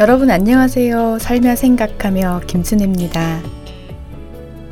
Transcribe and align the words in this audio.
여러분 0.00 0.30
안녕하세요. 0.30 1.18
살며 1.18 1.56
생각하며 1.56 2.42
김순혜입니다. 2.46 3.42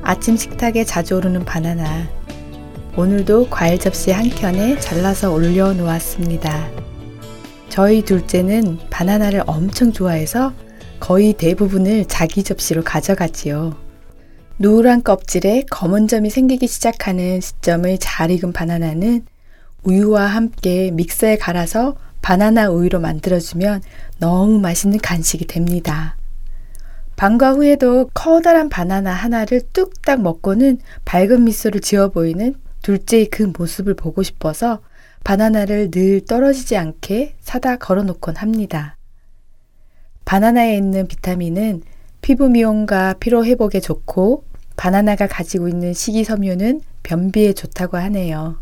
아침 0.03 0.37
식탁에 0.37 0.85
자주 0.85 1.17
오르는 1.17 1.45
바나나. 1.45 2.09
오늘도 2.97 3.51
과일 3.51 3.81
접시 3.81 4.13
한 4.13 4.31
켠에 4.31 4.79
잘라서 4.79 5.33
올려 5.33 5.73
놓았습니다. 5.73 6.69
저희 7.69 8.03
둘째는 8.03 8.79
바나나를 8.89 9.43
엄청 9.49 9.93
좋아해서 9.93 10.53
거의 11.01 11.33
대부분을 11.33 12.05
자기 12.05 12.45
접시로 12.45 12.85
가져가지요. 12.85 13.77
노란 14.59 15.03
껍질에 15.03 15.65
검은 15.69 16.07
점이 16.07 16.31
생기기 16.31 16.69
시작하는 16.69 17.41
시점을 17.41 17.99
잘 17.99 18.31
익은 18.31 18.53
바나나는 18.53 19.27
우유와 19.83 20.25
함께 20.25 20.93
믹서에 20.93 21.37
갈아서 21.37 21.97
바나나 22.27 22.71
우유로 22.71 22.99
만들어주면 22.99 23.83
너무 24.19 24.59
맛있는 24.59 24.99
간식이 24.99 25.47
됩니다. 25.47 26.17
방과 27.15 27.53
후에도 27.53 28.11
커다란 28.15 28.69
바나나 28.69 29.13
하나를 29.13 29.61
뚝딱 29.73 30.23
먹고는 30.23 30.81
밝은 31.05 31.45
미소를 31.45 31.81
지어 31.81 32.09
보이는 32.09 32.57
둘째의 32.83 33.27
그 33.27 33.53
모습을 33.57 33.95
보고 33.95 34.25
싶어서 34.25 34.81
바나나를 35.23 35.93
늘 35.93 36.21
떨어지지 36.25 36.77
않게 36.77 37.37
사다 37.43 37.77
걸어 37.77 38.03
놓곤 38.03 38.35
합니다. 38.35 38.97
바나나에 40.25 40.77
있는 40.77 41.07
비타민은 41.07 41.83
피부 42.23 42.49
미용과 42.49 43.15
피로 43.21 43.45
회복에 43.45 43.79
좋고 43.79 44.43
바나나가 44.77 45.29
가지고 45.29 45.69
있는 45.69 45.93
식이섬유는 45.93 46.81
변비에 47.05 47.53
좋다고 47.53 47.99
하네요. 47.99 48.59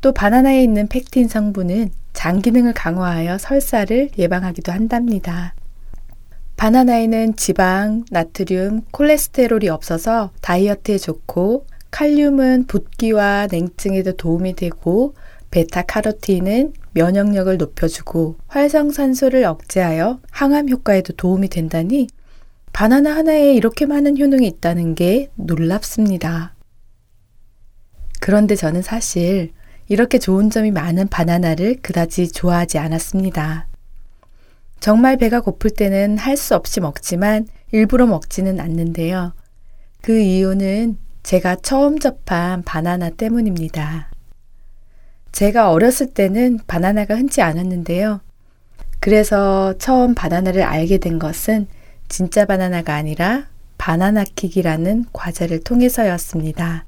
또 0.00 0.12
바나나에 0.12 0.62
있는 0.62 0.86
팩틴 0.86 1.26
성분은 1.26 1.90
장 2.20 2.42
기능을 2.42 2.74
강화하여 2.74 3.38
설사를 3.38 4.10
예방하기도 4.18 4.72
한답니다. 4.72 5.54
바나나에는 6.58 7.34
지방, 7.36 8.04
나트륨, 8.10 8.82
콜레스테롤이 8.90 9.70
없어서 9.70 10.30
다이어트에 10.42 10.98
좋고 10.98 11.64
칼륨은 11.90 12.66
붓기와 12.66 13.48
냉증에도 13.50 14.18
도움이 14.18 14.54
되고 14.54 15.14
베타카로틴은 15.50 16.74
면역력을 16.92 17.56
높여주고 17.56 18.36
활성산소를 18.48 19.44
억제하여 19.44 20.20
항암 20.30 20.68
효과에도 20.68 21.14
도움이 21.14 21.48
된다니 21.48 22.08
바나나 22.74 23.16
하나에 23.16 23.54
이렇게 23.54 23.86
많은 23.86 24.20
효능이 24.20 24.46
있다는 24.46 24.94
게 24.94 25.30
놀랍습니다. 25.36 26.54
그런데 28.20 28.56
저는 28.56 28.82
사실 28.82 29.52
이렇게 29.90 30.20
좋은 30.20 30.50
점이 30.50 30.70
많은 30.70 31.08
바나나를 31.08 31.78
그다지 31.82 32.30
좋아하지 32.30 32.78
않았습니다. 32.78 33.66
정말 34.78 35.16
배가 35.16 35.40
고플 35.40 35.70
때는 35.70 36.16
할 36.16 36.36
수 36.36 36.54
없이 36.54 36.78
먹지만 36.78 37.48
일부러 37.72 38.06
먹지는 38.06 38.60
않는데요. 38.60 39.34
그 40.00 40.20
이유는 40.20 40.96
제가 41.24 41.56
처음 41.56 41.98
접한 41.98 42.62
바나나 42.62 43.10
때문입니다. 43.10 44.12
제가 45.32 45.72
어렸을 45.72 46.06
때는 46.06 46.60
바나나가 46.68 47.16
흔치 47.16 47.42
않았는데요. 47.42 48.20
그래서 49.00 49.74
처음 49.78 50.14
바나나를 50.14 50.62
알게 50.62 50.98
된 50.98 51.18
것은 51.18 51.66
진짜 52.08 52.44
바나나가 52.44 52.94
아니라 52.94 53.48
바나나킥이라는 53.76 55.06
과자를 55.12 55.64
통해서였습니다. 55.64 56.86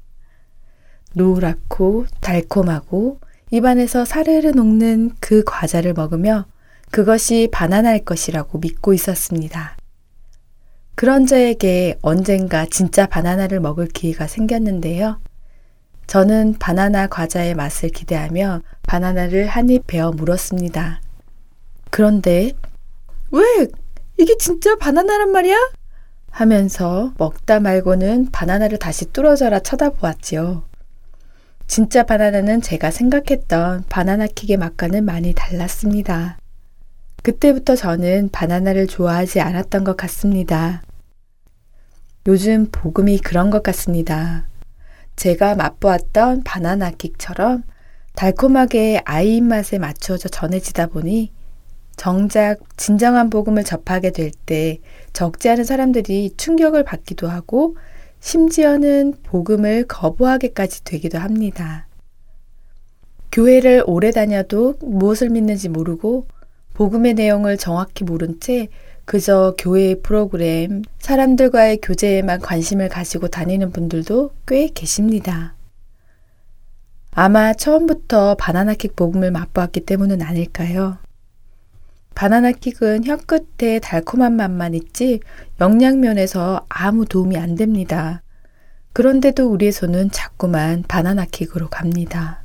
노랗고 1.13 2.05
달콤하고 2.21 3.19
입안에서 3.51 4.05
사르르 4.05 4.49
녹는 4.49 5.11
그 5.19 5.43
과자를 5.45 5.93
먹으며 5.93 6.45
그것이 6.91 7.49
바나나일 7.51 8.05
것이라고 8.05 8.59
믿고 8.59 8.93
있었습니다. 8.93 9.77
그런 10.95 11.25
저에게 11.25 11.97
언젠가 12.01 12.65
진짜 12.65 13.05
바나나를 13.07 13.59
먹을 13.59 13.87
기회가 13.87 14.27
생겼는데요. 14.27 15.19
저는 16.07 16.57
바나나 16.59 17.07
과자의 17.07 17.55
맛을 17.55 17.89
기대하며 17.89 18.61
바나나를 18.83 19.47
한 19.47 19.69
입 19.69 19.87
베어 19.87 20.11
물었습니다. 20.11 21.01
그런데 21.89 22.51
왜 23.31 23.67
이게 24.17 24.37
진짜 24.37 24.75
바나나란 24.75 25.31
말이야? 25.31 25.55
하면서 26.29 27.13
먹다 27.17 27.59
말고는 27.59 28.31
바나나를 28.31 28.77
다시 28.79 29.05
뚫어져라 29.11 29.59
쳐다보았지요. 29.59 30.63
진짜 31.73 32.03
바나나는 32.03 32.61
제가 32.61 32.91
생각했던 32.91 33.85
바나나 33.89 34.27
킥의 34.27 34.57
맛과는 34.57 35.05
많이 35.05 35.33
달랐습니다. 35.33 36.37
그때부터 37.23 37.75
저는 37.75 38.29
바나나를 38.31 38.85
좋아하지 38.85 39.41
않았던 39.41 39.83
것 39.83 39.97
같습니다. 39.97 40.83
요즘 42.27 42.67
복음이 42.71 43.17
그런 43.17 43.49
것 43.49 43.63
같습니다. 43.63 44.45
제가 45.15 45.55
맛보았던 45.55 46.43
바나나 46.43 46.91
킥처럼 46.91 47.63
달콤하게 48.13 49.01
아이 49.03 49.37
입맛에 49.37 49.79
맞춰져 49.79 50.29
전해지다 50.29 50.85
보니 50.85 51.31
정작 51.95 52.59
진정한 52.77 53.31
복음을 53.31 53.63
접하게 53.63 54.11
될 54.11 54.29
때 54.45 54.77
적지 55.11 55.49
않은 55.49 55.63
사람들이 55.63 56.35
충격을 56.37 56.83
받기도 56.83 57.27
하고 57.29 57.77
심지어는 58.23 59.15
복음을 59.21 59.83
거부하게까지 59.83 60.85
되기도 60.85 61.19
합니다. 61.19 61.87
교회를 63.33 63.83
오래 63.85 64.11
다녀도 64.11 64.75
무엇을 64.79 65.27
믿는지 65.27 65.67
모르고 65.67 66.27
복음의 66.73 67.15
내용을 67.15 67.57
정확히 67.57 68.05
모른 68.05 68.39
채 68.39 68.69
그저 69.03 69.55
교회의 69.57 70.01
프로그램, 70.01 70.83
사람들과의 70.99 71.79
교제에만 71.81 72.39
관심을 72.39 72.87
가지고 72.87 73.27
다니는 73.27 73.71
분들도 73.71 74.31
꽤 74.47 74.69
계십니다. 74.69 75.53
아마 77.11 77.53
처음부터 77.53 78.35
바나나킥 78.35 78.95
복음을 78.95 79.31
맛보았기 79.31 79.81
때문은 79.81 80.21
아닐까요? 80.21 80.97
바나나 82.15 82.51
킥은 82.51 83.05
혀 83.05 83.17
끝에 83.17 83.79
달콤한 83.79 84.35
맛만 84.35 84.73
있지 84.73 85.19
영양면에서 85.59 86.65
아무 86.69 87.05
도움이 87.05 87.37
안 87.37 87.55
됩니다. 87.55 88.21
그런데도 88.93 89.49
우리의 89.51 89.71
손은 89.71 90.11
자꾸만 90.11 90.83
바나나 90.87 91.25
킥으로 91.25 91.69
갑니다. 91.69 92.43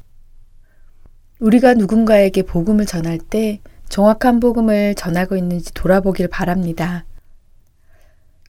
우리가 1.40 1.74
누군가에게 1.74 2.42
복음을 2.42 2.86
전할 2.86 3.18
때 3.18 3.60
정확한 3.88 4.40
복음을 4.40 4.94
전하고 4.94 5.36
있는지 5.36 5.72
돌아보길 5.74 6.28
바랍니다. 6.28 7.04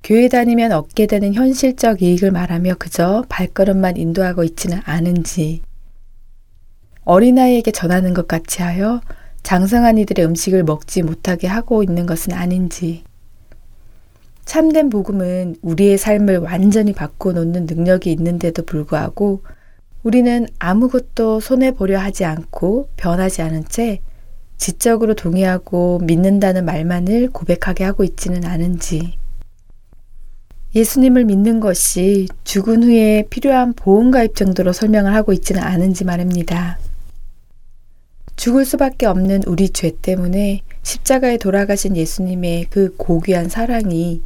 교회 0.01 0.29
다니면 0.29 0.71
얻게 0.71 1.05
되는 1.05 1.33
현실적 1.33 2.01
이익을 2.01 2.31
말하며 2.31 2.75
그저 2.79 3.25
발걸음만 3.27 3.97
인도하고 3.97 4.43
있지는 4.43 4.79
않은지, 4.85 5.61
어린아이에게 7.03 7.71
전하는 7.71 8.13
것 8.13 8.27
같이 8.27 8.61
하여 8.61 9.01
장성한 9.49 9.97
이들의 9.97 10.23
음식을 10.27 10.63
먹지 10.63 11.01
못하게 11.01 11.47
하고 11.47 11.81
있는 11.81 12.05
것은 12.05 12.33
아닌지, 12.33 13.03
참된 14.45 14.91
복음은 14.91 15.55
우리의 15.63 15.97
삶을 15.97 16.37
완전히 16.37 16.93
바꿔놓는 16.93 17.65
능력이 17.65 18.11
있는데도 18.11 18.61
불구하고 18.61 19.41
우리는 20.03 20.45
아무것도 20.59 21.39
손해보려 21.39 21.97
하지 21.97 22.25
않고 22.25 22.89
변하지 22.95 23.41
않은 23.41 23.63
채 23.69 24.01
지적으로 24.57 25.15
동의하고 25.15 25.97
믿는다는 26.03 26.63
말만을 26.63 27.31
고백하게 27.31 27.85
하고 27.85 28.03
있지는 28.03 28.45
않은지, 28.45 29.17
예수님을 30.75 31.25
믿는 31.25 31.59
것이 31.59 32.27
죽은 32.43 32.83
후에 32.83 33.25
필요한 33.31 33.73
보험가입 33.73 34.35
정도로 34.35 34.73
설명을 34.73 35.15
하고 35.15 35.33
있지는 35.33 35.63
않은지 35.63 36.05
말입니다. 36.05 36.77
죽을 38.39 38.63
수밖에 38.63 39.05
없는 39.05 39.43
우리 39.47 39.67
죄 39.67 39.91
때문에 40.01 40.61
십자가에 40.81 41.35
돌아가신 41.35 41.97
예수님의 41.97 42.67
그 42.69 42.95
고귀한 42.95 43.49
사랑이 43.49 44.21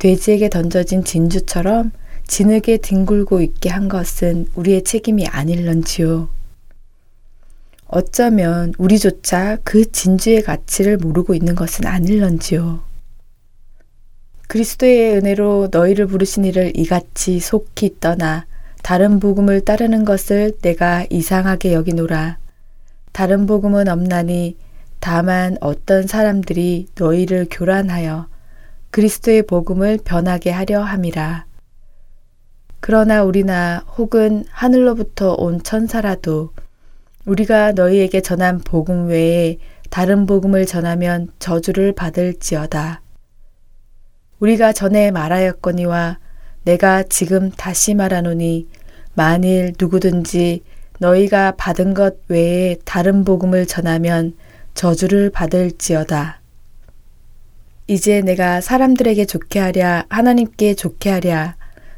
돼지에게 0.00 0.48
던져진 0.48 1.04
진주처럼 1.04 1.92
진흙에 2.26 2.78
뒹굴고 2.78 3.42
있게 3.42 3.68
한 3.68 3.88
것은 3.88 4.48
우리의 4.56 4.82
책임이 4.82 5.28
아닐런지요. 5.28 6.28
어쩌면 7.86 8.72
우리조차 8.76 9.58
그 9.62 9.88
진주의 9.92 10.42
가치를 10.42 10.96
모르고 10.96 11.32
있는 11.32 11.54
것은 11.54 11.86
아닐런지요. 11.86 12.82
그리스도의 14.48 15.18
은혜로 15.18 15.68
너희를 15.70 16.08
부르신 16.08 16.44
이를 16.44 16.72
이같이 16.74 17.38
속히 17.38 18.00
떠나 18.00 18.46
다른 18.82 19.20
복음을 19.20 19.60
따르는 19.60 20.04
것을 20.04 20.54
내가 20.60 21.06
이상하게 21.08 21.72
여기노라. 21.72 22.42
다른 23.14 23.46
복음은 23.46 23.86
없나니 23.86 24.56
다만 24.98 25.56
어떤 25.60 26.04
사람들이 26.04 26.88
너희를 26.98 27.46
교란하여 27.48 28.26
그리스도의 28.90 29.44
복음을 29.44 30.00
변하게 30.04 30.50
하려 30.50 30.82
함이라. 30.82 31.46
그러나 32.80 33.22
우리나 33.22 33.84
혹은 33.96 34.44
하늘로부터 34.50 35.34
온 35.34 35.62
천사라도 35.62 36.54
우리가 37.24 37.70
너희에게 37.70 38.20
전한 38.20 38.58
복음 38.58 39.06
외에 39.06 39.58
다른 39.90 40.26
복음을 40.26 40.66
전하면 40.66 41.28
저주를 41.38 41.92
받을지어다. 41.92 43.00
우리가 44.40 44.72
전에 44.72 45.12
말하였거니와 45.12 46.18
내가 46.64 47.04
지금 47.04 47.52
다시 47.52 47.94
말하노니 47.94 48.66
만일 49.14 49.72
누구든지 49.78 50.64
너희가 50.98 51.52
받은 51.56 51.94
것 51.94 52.16
외에 52.28 52.76
다른 52.84 53.24
복음을 53.24 53.66
전하면 53.66 54.34
저주를 54.74 55.30
받을지어다. 55.30 56.40
이제 57.86 58.22
내가 58.22 58.60
사람들에게 58.60 59.26
좋게 59.26 59.58
하랴, 59.58 60.06
하나님께 60.08 60.74
좋게 60.74 61.10
하랴, 61.10 61.56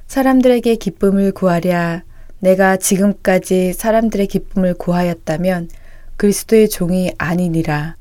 사람들에게 0.09 0.77
기쁨을 0.77 1.33
구하랴, 1.33 2.03
내가 2.41 2.77
지금까지 2.77 3.73
사람들의 3.73 4.27
기쁨을 4.27 4.75
구하였다면 4.75 5.69
그리스도의 6.17 6.69
종이 6.69 7.13
아니니라. 7.19 7.97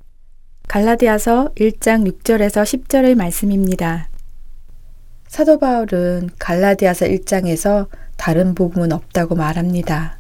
갈라디아서 0.67 1.51
1장 1.55 2.09
6절에서 2.11 2.63
10절의 2.63 3.15
말씀입니다. 3.15 4.09
사도 5.27 5.59
바울은 5.59 6.31
갈라디아서 6.39 7.05
1장에서 7.05 7.87
다른 8.17 8.55
복음은 8.55 8.91
없다고 8.91 9.35
말합니다. 9.35 10.19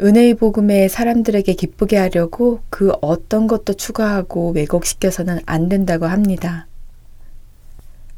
은혜의 0.00 0.34
복음에 0.34 0.88
사람들에게 0.88 1.52
기쁘게 1.54 1.96
하려고 1.96 2.60
그 2.70 2.92
어떤 3.00 3.46
것도 3.46 3.74
추가하고 3.74 4.52
왜곡시켜서는 4.52 5.40
안 5.46 5.68
된다고 5.68 6.06
합니다. 6.06 6.66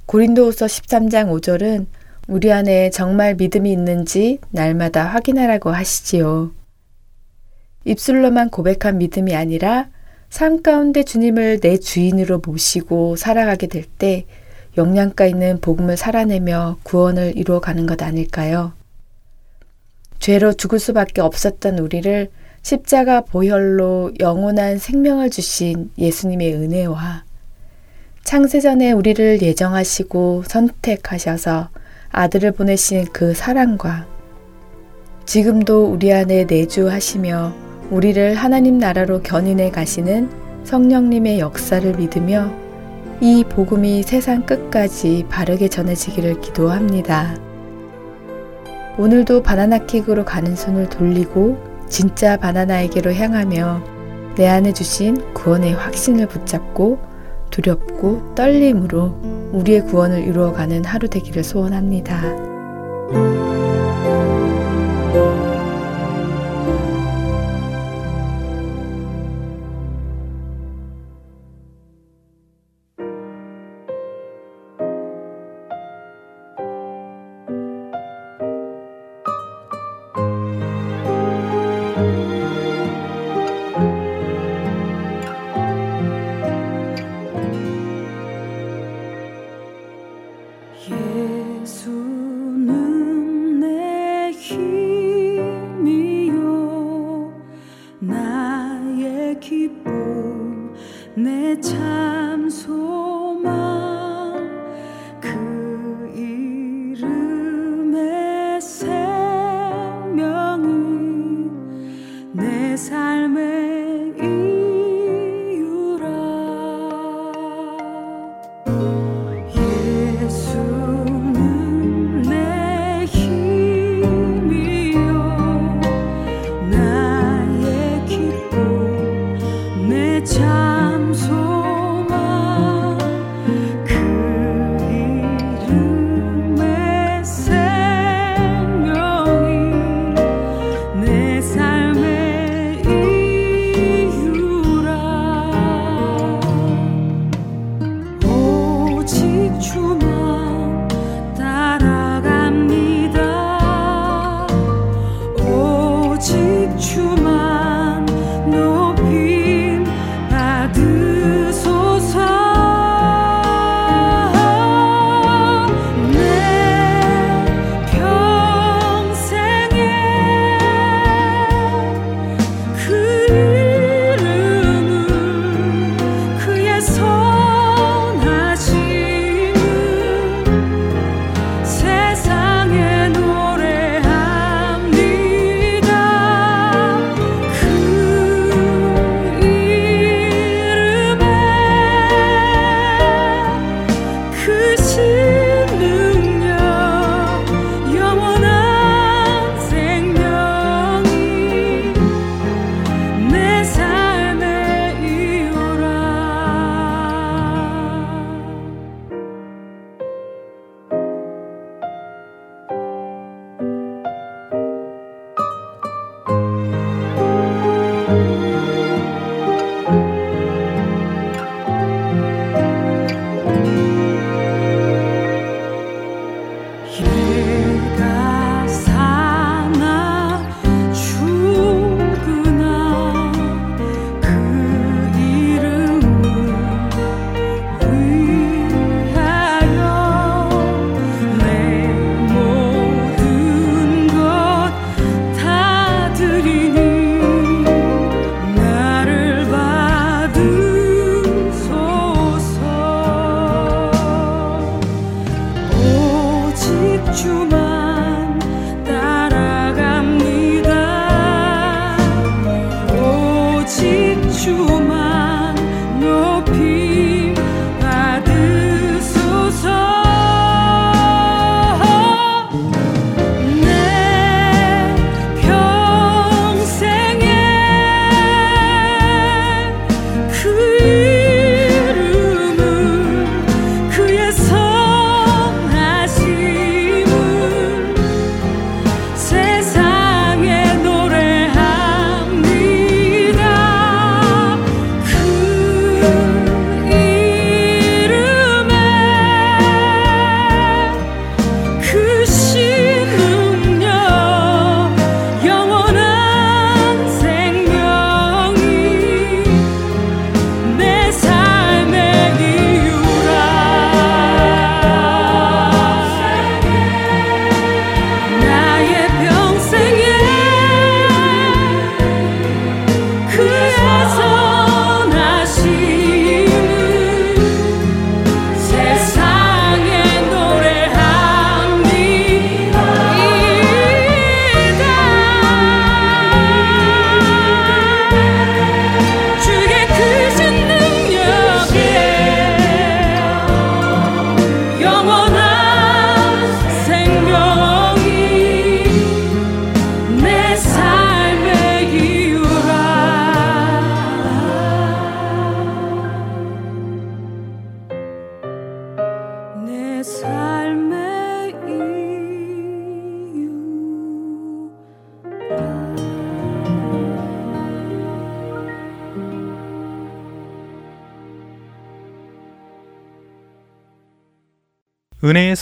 고린도후서 0.07 0.67
13장 0.67 1.31
5절은 1.31 1.87
우리 2.29 2.53
안에 2.53 2.91
정말 2.91 3.35
믿음이 3.35 3.71
있는지 3.71 4.39
날마다 4.51 5.05
확인하라고 5.05 5.71
하시지요. 5.71 6.53
입술로만 7.85 8.51
고백한 8.51 8.99
믿음이 8.99 9.35
아니라 9.35 9.89
삶 10.31 10.63
가운데 10.63 11.03
주님을 11.03 11.61
내 11.61 11.77
주인으로 11.79 12.41
모시고 12.45 13.17
살아가게 13.17 13.67
될 13.67 13.85
때 13.99 14.27
영양가 14.77 15.27
있는 15.27 15.61
복음을 15.61 15.97
살아내며 15.97 16.79
구원을 16.83 17.37
이루어가는 17.37 17.87
것 17.87 18.03
아닐까요? 18.03 18.73
죄로 20.25 20.55
죽을 20.55 20.79
수밖에 20.79 21.21
없었던 21.21 21.79
우리를 21.81 22.31
십자가 22.63 23.21
보혈로 23.21 24.13
영원한 24.21 24.79
생명을 24.79 25.29
주신 25.29 25.91
예수님의 25.99 26.55
은혜와 26.55 27.25
창세전에 28.23 28.93
우리를 28.93 29.43
예정하시고 29.43 30.45
선택하셔서 30.47 31.69
아들을 32.11 32.53
보내신 32.53 33.05
그 33.13 33.35
사랑과 33.35 34.07
지금도 35.27 35.93
우리 35.93 36.11
안에 36.11 36.45
내주하시며 36.45 37.55
우리를 37.91 38.35
하나님 38.35 38.79
나라로 38.79 39.21
견인해 39.21 39.71
가시는 39.71 40.31
성령님의 40.65 41.39
역사를 41.39 41.95
믿으며 41.95 42.51
이 43.21 43.45
복음이 43.47 44.03
세상 44.05 44.47
끝까지 44.47 45.27
바르게 45.29 45.69
전해지기를 45.69 46.41
기도합니다. 46.41 47.54
오늘도 48.97 49.43
바나나킥으로 49.43 50.25
가는 50.25 50.55
손을 50.55 50.89
돌리고 50.89 51.59
진짜 51.89 52.37
바나나에게로 52.37 53.13
향하며 53.13 53.83
내 54.37 54.47
안에 54.47 54.73
주신 54.73 55.35
구원의 55.35 55.75
확신을 55.75 56.27
붙잡고 56.27 56.99
두렵고 57.51 58.35
떨림으로 58.35 59.51
우리의 59.53 59.87
구원을 59.87 60.25
이루어가는 60.25 60.85
하루 60.85 61.09
되기를 61.09 61.45
소원합니다. 61.45 63.54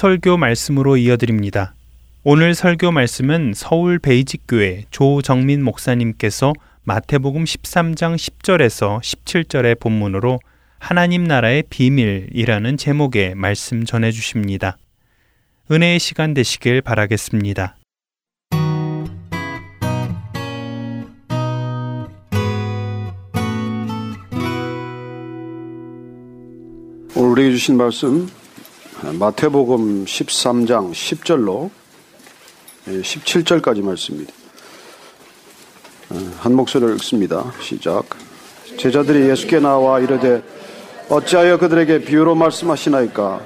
설교 0.03 0.37
말씀으로 0.37 0.97
이어드립니다. 0.97 1.77
오늘 2.25 2.57
설교 2.57 2.91
말씀은 2.91 3.53
서울 3.55 4.01
베이직교회 4.01 4.87
조정민 4.91 5.63
목사님께서 5.63 6.55
마태복음 6.83 7.45
13장 7.45 8.17
10절에서 8.17 9.01
17절의 9.01 9.79
본문으로 9.79 10.41
하나님 10.81 11.23
나라의 11.23 11.63
비밀이라는 11.71 12.79
제목의 12.79 13.37
말씀 13.37 13.85
전해 13.85 14.11
주십니다. 14.11 14.77
은혜의 15.71 16.01
시간 16.01 16.35
되시길 16.35 16.83
바라겠습니다. 16.83 17.77
오늘 27.15 27.31
우리에게 27.31 27.53
주신 27.53 27.77
말씀 27.77 28.42
마태복음 29.19 30.07
13장 30.07 30.91
10절로 30.93 31.71
17절까지 32.87 33.83
말씀입니다. 33.83 34.33
한 36.39 36.55
목소리를 36.55 36.95
읽습니다. 36.97 37.53
시작. 37.61 38.05
제자들이 38.79 39.29
예수께 39.29 39.61
나와 39.61 40.01
이르되 40.01 40.43
어찌하여 41.11 41.59
그들에게 41.59 42.05
비유로 42.05 42.35
말씀하시나이까 42.35 43.41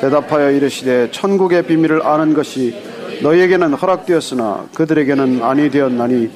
대답하여 0.00 0.50
이르시되 0.50 1.10
천국의 1.12 1.66
비밀을 1.66 2.04
아는 2.04 2.34
것이 2.34 2.74
너희에게는 3.22 3.74
허락되었으나 3.74 4.66
그들에게는 4.74 5.42
아니 5.42 5.70
되었나니 5.70 6.30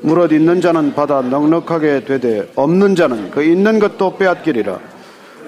무릇 0.00 0.32
있는 0.32 0.60
자는 0.60 0.94
받아 0.94 1.22
넉넉하게 1.22 2.04
되되 2.04 2.50
없는 2.56 2.96
자는 2.96 3.30
그 3.30 3.44
있는 3.44 3.78
것도 3.78 4.16
빼앗기리라. 4.16 4.80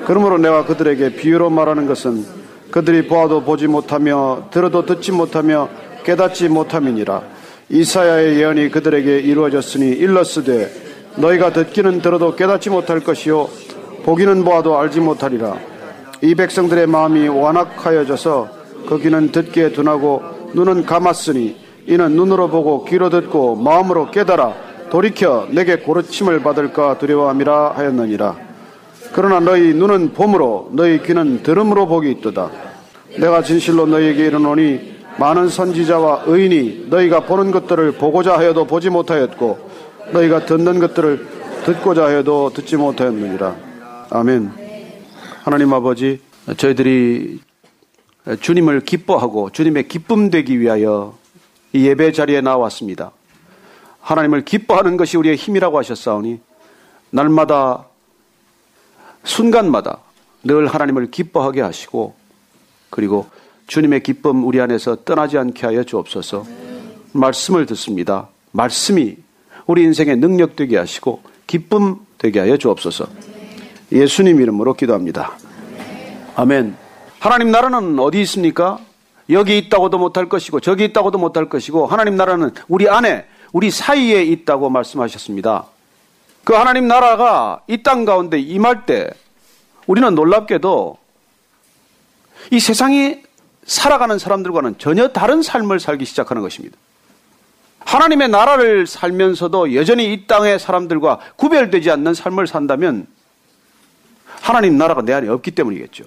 그러므로 0.07 0.39
내가 0.39 0.65
그들에게 0.65 1.17
비유로 1.17 1.51
말하는 1.51 1.87
것은 1.87 2.46
그들이 2.71 3.07
보아도 3.07 3.43
보지 3.43 3.67
못하며 3.67 4.49
들어도 4.51 4.85
듣지 4.85 5.13
못하며 5.13 5.69
깨닫지 6.05 6.49
못함이니라. 6.49 7.23
이사야의 7.69 8.39
예언이 8.39 8.71
그들에게 8.71 9.19
이루어졌으니 9.19 9.91
일러스되 9.91 10.71
너희가 11.17 11.53
듣기는 11.53 12.01
들어도 12.01 12.37
깨닫지 12.37 12.71
못할 12.71 13.01
것이요 13.01 13.49
보기는 14.05 14.45
보아도 14.45 14.79
알지 14.79 15.01
못하리라. 15.01 15.57
이 16.23 16.35
백성들의 16.35 16.87
마음이 16.87 17.29
완악하여져서 17.29 18.49
그 18.89 18.99
귀는 19.01 19.33
듣기에 19.33 19.73
둔하고 19.73 20.23
눈은 20.55 20.87
감았으니 20.87 21.57
이는 21.87 22.13
눈으로 22.13 22.49
보고 22.49 22.85
귀로 22.85 23.11
듣고 23.11 23.57
마음으로 23.57 24.11
깨달아 24.11 24.55
돌이켜 24.91 25.47
내게 25.51 25.77
고르침을 25.77 26.43
받을까 26.43 26.99
두려워함이라 26.99 27.73
하였느니라. 27.77 28.46
그러나 29.13 29.41
너희 29.41 29.75
눈은 29.75 30.13
봄으로 30.13 30.71
너희 30.73 31.03
귀는 31.03 31.43
들음으로 31.43 31.87
복이 31.87 32.11
있도다. 32.13 32.51
내가 33.19 33.43
진실로 33.43 33.87
너희에게 33.87 34.27
이르노니 34.27 34.97
많은 35.19 35.49
선지자와 35.49 36.25
의인이 36.27 36.87
너희가 36.91 37.21
보는 37.21 37.51
것들을 37.51 37.93
보고자 37.93 38.37
하여도 38.37 38.67
보지 38.67 38.91
못하였고 38.91 39.71
너희가 40.13 40.45
듣는 40.45 40.79
것들을 40.79 41.27
듣고자 41.65 42.05
하여도 42.05 42.51
듣지 42.53 42.77
못하였느니라. 42.77 43.57
아멘. 44.11 44.53
하나님 45.43 45.73
아버지, 45.73 46.21
저희들이 46.57 47.41
주님을 48.41 48.81
기뻐하고 48.81 49.51
주님의 49.51 49.89
기쁨 49.89 50.31
되기 50.31 50.61
위하여 50.61 51.17
이 51.73 51.87
예배 51.87 52.13
자리에 52.13 52.41
나왔습니다. 52.41 53.13
하나님을 54.01 54.45
기뻐하는 54.45 54.97
것이 54.97 55.17
우리의 55.17 55.37
힘이라고 55.37 55.79
하셨사오니 55.79 56.41
날마다 57.11 57.87
순간마다 59.27 59.99
늘 60.45 60.69
하나님을 60.69 61.11
기뻐하게 61.11 61.61
하시고 61.61 62.15
그리고 62.89 63.27
주님의 63.67 64.03
기쁨 64.03 64.47
우리 64.47 64.61
안에서 64.61 65.05
떠나지 65.05 65.37
않게 65.37 65.67
하여 65.67 65.83
주옵소서. 65.83 66.47
말씀을 67.13 67.67
듣습니다. 67.67 68.29
말씀이 68.53 69.17
우리 69.67 69.83
인생의 69.83 70.17
능력 70.17 70.55
되게 70.55 70.79
하시고 70.79 71.23
기쁨 71.47 71.99
되게 72.17 72.39
하여 72.39 72.57
주옵소서. 72.57 73.07
예수님 73.91 74.41
이름으로 74.41 74.75
기도합니다. 74.75 75.37
아멘. 76.37 76.77
하나님 77.19 77.51
나라는 77.51 77.99
어디 77.99 78.21
있습니까? 78.23 78.79
여기 79.31 79.59
있다고도 79.59 79.99
못할 79.99 80.29
것이고 80.29 80.61
저기 80.61 80.85
있다고도 80.85 81.19
못할 81.19 81.49
것이고 81.49 81.87
하나님 81.87 82.15
나라는 82.15 82.53
우리 82.69 82.89
안에 82.89 83.27
우리 83.53 83.73
사이에 83.73 84.23
있다고 84.23 84.71
말씀하셨습니다. 84.71 85.67
그 86.47 86.53
하나님 86.55 86.87
나라가 86.87 87.61
이 87.67 87.83
땅 87.83 88.05
가운데 88.05 88.39
임할 88.39 88.87
때 88.87 89.11
우리는 89.89 90.15
놀랍게도 90.15 90.97
이 92.53 92.61
세상이 92.61 93.21
살아가는 93.65 94.17
사람들과는 94.17 94.79
전혀 94.79 95.09
다른 95.09 95.43
삶을 95.43 95.81
살기 95.81 96.05
시작하는 96.05 96.43
것입니다. 96.43 96.79
하나님의 97.81 98.29
나라를 98.29 98.87
살면서도 98.87 99.75
여전히 99.75 100.13
이 100.13 100.29
땅의 100.29 100.61
사람들과 100.61 101.19
구별되지 101.35 101.91
않는 101.91 102.15
삶을 102.15 102.47
산다면 102.47 103.09
하나님 104.41 104.79
나라가 104.79 105.03
내 105.03 105.15
안에 105.15 105.27
없기 105.27 105.51
때문이겠죠. 105.51 106.05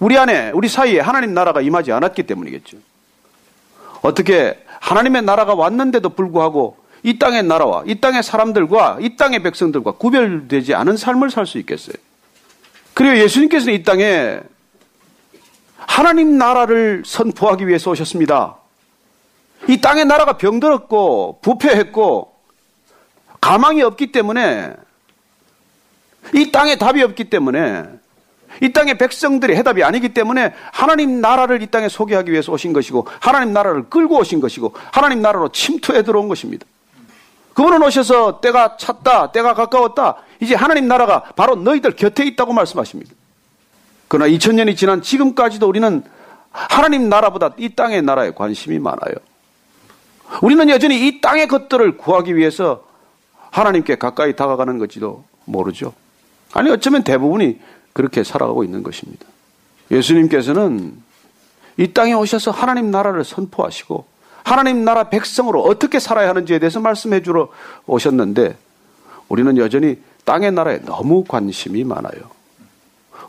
우리 0.00 0.18
안에, 0.18 0.50
우리 0.54 0.68
사이에 0.68 0.98
하나님 0.98 1.34
나라가 1.34 1.60
임하지 1.60 1.92
않았기 1.92 2.24
때문이겠죠. 2.24 2.78
어떻게 4.02 4.60
하나님의 4.80 5.22
나라가 5.22 5.54
왔는데도 5.54 6.08
불구하고 6.08 6.79
이 7.02 7.18
땅의 7.18 7.44
나라와 7.44 7.82
이 7.86 8.00
땅의 8.00 8.22
사람들과 8.22 8.98
이 9.00 9.16
땅의 9.16 9.42
백성들과 9.42 9.92
구별되지 9.92 10.74
않은 10.74 10.96
삶을 10.96 11.30
살 11.30 11.46
수 11.46 11.58
있겠어요? 11.58 11.96
그리고 12.94 13.16
예수님께서는 13.18 13.74
이 13.74 13.82
땅에 13.82 14.40
하나님 15.76 16.36
나라를 16.36 17.02
선포하기 17.06 17.66
위해서 17.66 17.90
오셨습니다. 17.90 18.56
이 19.68 19.80
땅의 19.80 20.04
나라가 20.04 20.36
병들었고 20.36 21.38
부패했고 21.42 22.34
가망이 23.40 23.82
없기 23.82 24.12
때문에 24.12 24.74
이 26.34 26.52
땅에 26.52 26.76
답이 26.76 27.02
없기 27.02 27.30
때문에 27.30 27.84
이 28.62 28.72
땅의 28.72 28.98
백성들이 28.98 29.56
해답이 29.56 29.82
아니기 29.82 30.10
때문에 30.10 30.52
하나님 30.72 31.20
나라를 31.20 31.62
이 31.62 31.66
땅에 31.68 31.88
소개하기 31.88 32.30
위해서 32.30 32.52
오신 32.52 32.72
것이고 32.72 33.06
하나님 33.20 33.52
나라를 33.52 33.88
끌고 33.88 34.18
오신 34.18 34.40
것이고 34.40 34.74
하나님 34.92 35.22
나라로 35.22 35.50
침투해 35.50 36.02
들어온 36.02 36.28
것입니다. 36.28 36.66
그분은 37.54 37.82
오셔서 37.82 38.40
때가 38.40 38.76
찼다, 38.76 39.32
때가 39.32 39.54
가까웠다. 39.54 40.16
이제 40.40 40.54
하나님 40.54 40.88
나라가 40.88 41.22
바로 41.36 41.56
너희들 41.56 41.96
곁에 41.96 42.24
있다고 42.24 42.52
말씀하십니다. 42.52 43.12
그러나 44.08 44.30
2000년이 44.30 44.76
지난 44.76 45.02
지금까지도 45.02 45.68
우리는 45.68 46.02
하나님 46.50 47.08
나라보다 47.08 47.50
이 47.58 47.74
땅의 47.74 48.02
나라에 48.02 48.32
관심이 48.32 48.78
많아요. 48.78 49.14
우리는 50.42 50.68
여전히 50.68 51.06
이 51.06 51.20
땅의 51.20 51.48
것들을 51.48 51.96
구하기 51.96 52.36
위해서 52.36 52.84
하나님께 53.50 53.96
가까이 53.96 54.34
다가가는 54.36 54.78
것지도 54.78 55.24
모르죠. 55.44 55.92
아니, 56.52 56.70
어쩌면 56.70 57.02
대부분이 57.02 57.60
그렇게 57.92 58.24
살아가고 58.24 58.64
있는 58.64 58.82
것입니다. 58.82 59.26
예수님께서는 59.90 61.02
이 61.76 61.92
땅에 61.92 62.12
오셔서 62.12 62.50
하나님 62.50 62.90
나라를 62.90 63.24
선포하시고 63.24 64.06
하나님 64.44 64.84
나라 64.84 65.04
백성으로 65.04 65.62
어떻게 65.62 65.98
살아야 65.98 66.28
하는지에 66.30 66.58
대해서 66.58 66.80
말씀해 66.80 67.22
주러 67.22 67.48
오셨는데 67.86 68.56
우리는 69.28 69.56
여전히 69.58 69.98
땅의 70.24 70.52
나라에 70.52 70.80
너무 70.80 71.24
관심이 71.24 71.84
많아요. 71.84 72.20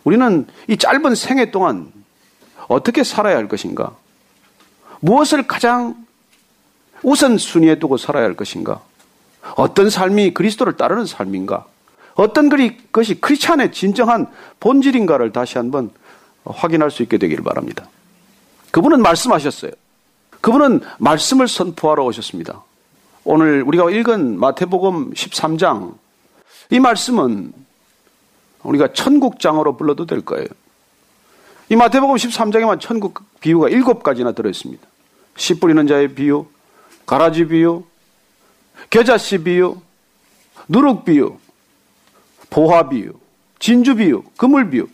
우리는 0.04 0.48
이 0.68 0.78
짧은 0.78 1.16
생애 1.16 1.52
동안 1.52 1.92
어떻게 2.68 3.04
살아야 3.04 3.38
할 3.38 3.48
것인가? 3.48 3.96
무엇을 5.00 5.48
가장 5.48 6.06
우선순위에 7.04 7.80
두고 7.80 7.98
살아야 7.98 8.24
할 8.24 8.36
것인가? 8.36 8.82
어떤 9.56 9.90
삶이 9.90 10.34
그리스도를 10.34 10.78
따르는 10.78 11.06
삶인가? 11.06 11.66
어떤 12.16 12.50
것이 12.92 13.20
크리스찬의 13.20 13.72
진정한 13.72 14.28
본질인가를 14.60 15.32
다시 15.32 15.58
한번 15.58 15.92
확인할 16.46 16.92
수 16.92 17.04
있게 17.04 17.18
되기를 17.18 17.44
바랍니다. 17.44 17.88
그분은 18.72 19.02
말씀하셨어요. 19.02 19.72
그분은 20.42 20.82
말씀을 20.98 21.48
선포하러 21.48 22.04
오셨습니다. 22.04 22.64
오늘 23.24 23.64
우리가 23.64 23.90
읽은 23.92 24.40
마태복음 24.40 25.14
13장 25.14 25.96
이 26.72 26.80
말씀은 26.80 27.54
우리가 28.64 28.94
천국장으로 28.94 29.78
불러도 29.78 30.06
될 30.06 30.22
거예요. 30.22 30.48
이 31.70 31.76
마태복음 31.76 32.16
13장에만 32.16 32.80
천국 32.80 33.22
비유가 33.40 33.70
일곱 33.70 34.04
가지나 34.04 34.34
들어 34.34 34.50
있습니다. 34.50 34.86
씨 35.38 35.60
뿌리는 35.60 35.88
자의 35.88 36.14
비유, 36.14 36.46
가라지 37.06 37.48
비유, 37.48 37.84
겨자씨 38.90 39.44
비유, 39.44 39.78
누룩 40.68 41.06
비유, 41.06 41.38
보화 42.50 42.90
비유, 42.90 43.14
진주 43.60 43.96
비유, 43.96 44.24
그물 44.38 44.70
비유. 44.70 44.88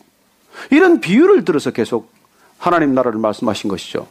이런 0.71 0.99
비유를 0.99 1.45
들어서 1.45 1.71
계속 1.71 2.11
하나님 2.57 2.93
나라를 2.93 3.19
말씀하신 3.19 3.69
것이죠. 3.69 4.07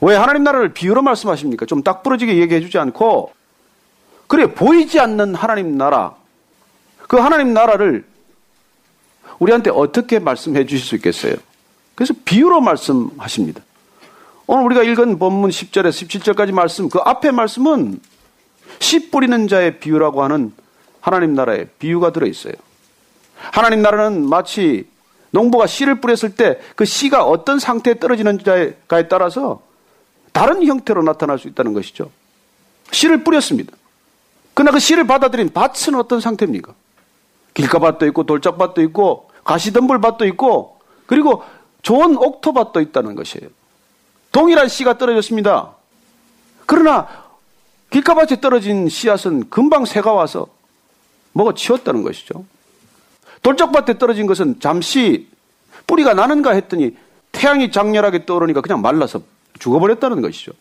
왜 0.00 0.14
하나님 0.16 0.44
나라를 0.44 0.72
비유로 0.74 1.02
말씀하십니까? 1.02 1.66
좀 1.66 1.82
딱 1.82 2.02
부러지게 2.02 2.36
얘기해 2.38 2.60
주지 2.60 2.78
않고, 2.78 3.32
그래, 4.26 4.52
보이지 4.54 5.00
않는 5.00 5.34
하나님 5.34 5.76
나라, 5.76 6.14
그 7.08 7.16
하나님 7.16 7.52
나라를 7.54 8.04
우리한테 9.38 9.70
어떻게 9.70 10.18
말씀해 10.18 10.66
주실 10.66 10.86
수 10.86 10.94
있겠어요? 10.96 11.34
그래서 11.94 12.14
비유로 12.24 12.60
말씀하십니다. 12.60 13.62
오늘 14.46 14.64
우리가 14.64 14.82
읽은 14.82 15.18
본문 15.18 15.50
10절에서 15.50 15.90
17절까지 15.90 16.52
말씀, 16.52 16.88
그 16.88 16.98
앞에 17.00 17.30
말씀은 17.30 18.00
씨 18.80 19.10
뿌리는 19.10 19.48
자의 19.48 19.78
비유라고 19.78 20.22
하는 20.22 20.52
하나님 21.00 21.34
나라의 21.34 21.68
비유가 21.78 22.12
들어 22.12 22.26
있어요. 22.26 22.54
하나님 23.36 23.82
나라는 23.82 24.28
마치 24.28 24.88
농부가 25.30 25.66
씨를 25.66 26.00
뿌렸을 26.00 26.34
때 26.34 26.58
그 26.76 26.84
씨가 26.84 27.24
어떤 27.24 27.58
상태에 27.58 27.98
떨어지는가에 27.98 29.08
따라서 29.08 29.60
다른 30.38 30.64
형태로 30.64 31.02
나타날 31.02 31.36
수 31.40 31.48
있다는 31.48 31.72
것이죠. 31.72 32.12
씨를 32.92 33.24
뿌렸습니다. 33.24 33.72
그러나 34.54 34.70
그 34.70 34.78
씨를 34.78 35.04
받아들인 35.04 35.52
밭은 35.52 35.96
어떤 35.96 36.20
상태입니까? 36.20 36.74
길가밭도 37.54 38.06
있고 38.06 38.22
돌짝밭도 38.22 38.80
있고 38.82 39.32
가시덤불밭도 39.42 40.26
있고 40.26 40.78
그리고 41.06 41.42
좋은 41.82 42.16
옥토밭도 42.16 42.80
있다는 42.80 43.16
것이에요. 43.16 43.48
동일한 44.30 44.68
씨가 44.68 44.96
떨어졌습니다. 44.96 45.72
그러나 46.66 47.08
길가밭에 47.90 48.40
떨어진 48.40 48.88
씨앗은 48.88 49.50
금방 49.50 49.86
새가 49.86 50.12
와서 50.12 50.46
먹어 51.32 51.52
치웠다는 51.52 52.04
것이죠. 52.04 52.44
돌짝밭에 53.42 53.98
떨어진 53.98 54.28
것은 54.28 54.60
잠시 54.60 55.26
뿌리가 55.88 56.14
나는가 56.14 56.52
했더니 56.52 56.96
태양이 57.32 57.72
장렬하게 57.72 58.24
떠오르니까 58.24 58.60
그냥 58.60 58.80
말라서 58.82 59.20
죽어버렸다는 59.58 60.22
것이죠. 60.22 60.52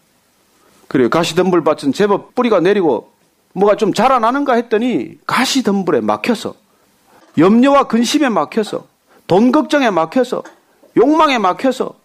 그리고 0.87 1.09
가시덤불 1.09 1.63
밭은 1.63 1.93
제법 1.93 2.33
뿌리가 2.35 2.59
내리고 2.59 3.11
뭐가 3.53 3.75
좀 3.75 3.93
자라나는가 3.93 4.53
했더니 4.53 5.17
가시덤불에 5.25 6.01
막혀서 6.01 6.55
염려와 7.37 7.87
근심에 7.87 8.29
막혀서 8.29 8.87
돈 9.27 9.51
걱정에 9.51 9.89
막혀서 9.89 10.43
욕망에 10.95 11.37
막혀서 11.37 11.95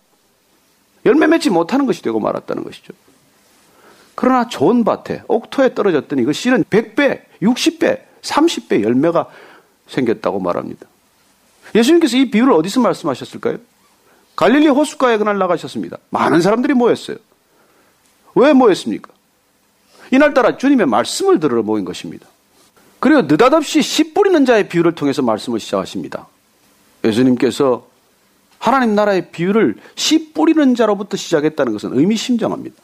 열매 1.07 1.26
맺지 1.26 1.50
못하는 1.50 1.87
것이 1.87 2.02
되고 2.02 2.20
말았다는 2.20 2.64
것이죠. 2.64 2.92
그러나 4.14 4.46
좋은 4.46 4.85
밭에 4.85 5.22
옥토에 5.26 5.74
떨어졌더니 5.74 6.24
그 6.24 6.33
씨는 6.33 6.64
100배, 6.64 7.22
60배, 7.42 8.00
30배 8.22 8.83
열매가 8.83 9.28
생겼다고 9.88 10.38
말합니다. 10.40 10.87
예수님께서 11.74 12.16
이 12.16 12.31
비유를 12.31 12.52
어디서 12.52 12.81
말씀하셨을까요? 12.81 13.59
갈릴리 14.37 14.68
호숫가에 14.68 15.18
그날 15.18 15.38
나가셨습니다. 15.38 15.99
많은 16.11 16.40
사람들이 16.40 16.75
모였어요. 16.75 17.16
왜 18.35 18.53
모였습니까? 18.53 19.12
이날따라 20.11 20.57
주님의 20.57 20.87
말씀을 20.87 21.40
들으러 21.40 21.62
모인 21.62 21.85
것입니다. 21.85 22.27
그리고 23.01 23.23
느닷없이 23.23 23.83
씨 23.83 24.14
뿌리는 24.14 24.45
자의 24.45 24.68
비유를 24.68 24.95
통해서 24.95 25.23
말씀을 25.23 25.59
시작하십니다. 25.59 26.29
예수님께서 27.05 27.87
하나님 28.59 28.95
나라의 28.95 29.31
비유를 29.33 29.77
씨 29.97 30.33
뿌리는 30.33 30.75
자로부터 30.75 31.16
시작했다는 31.16 31.73
것은 31.73 31.99
의미심장합니다. 31.99 32.77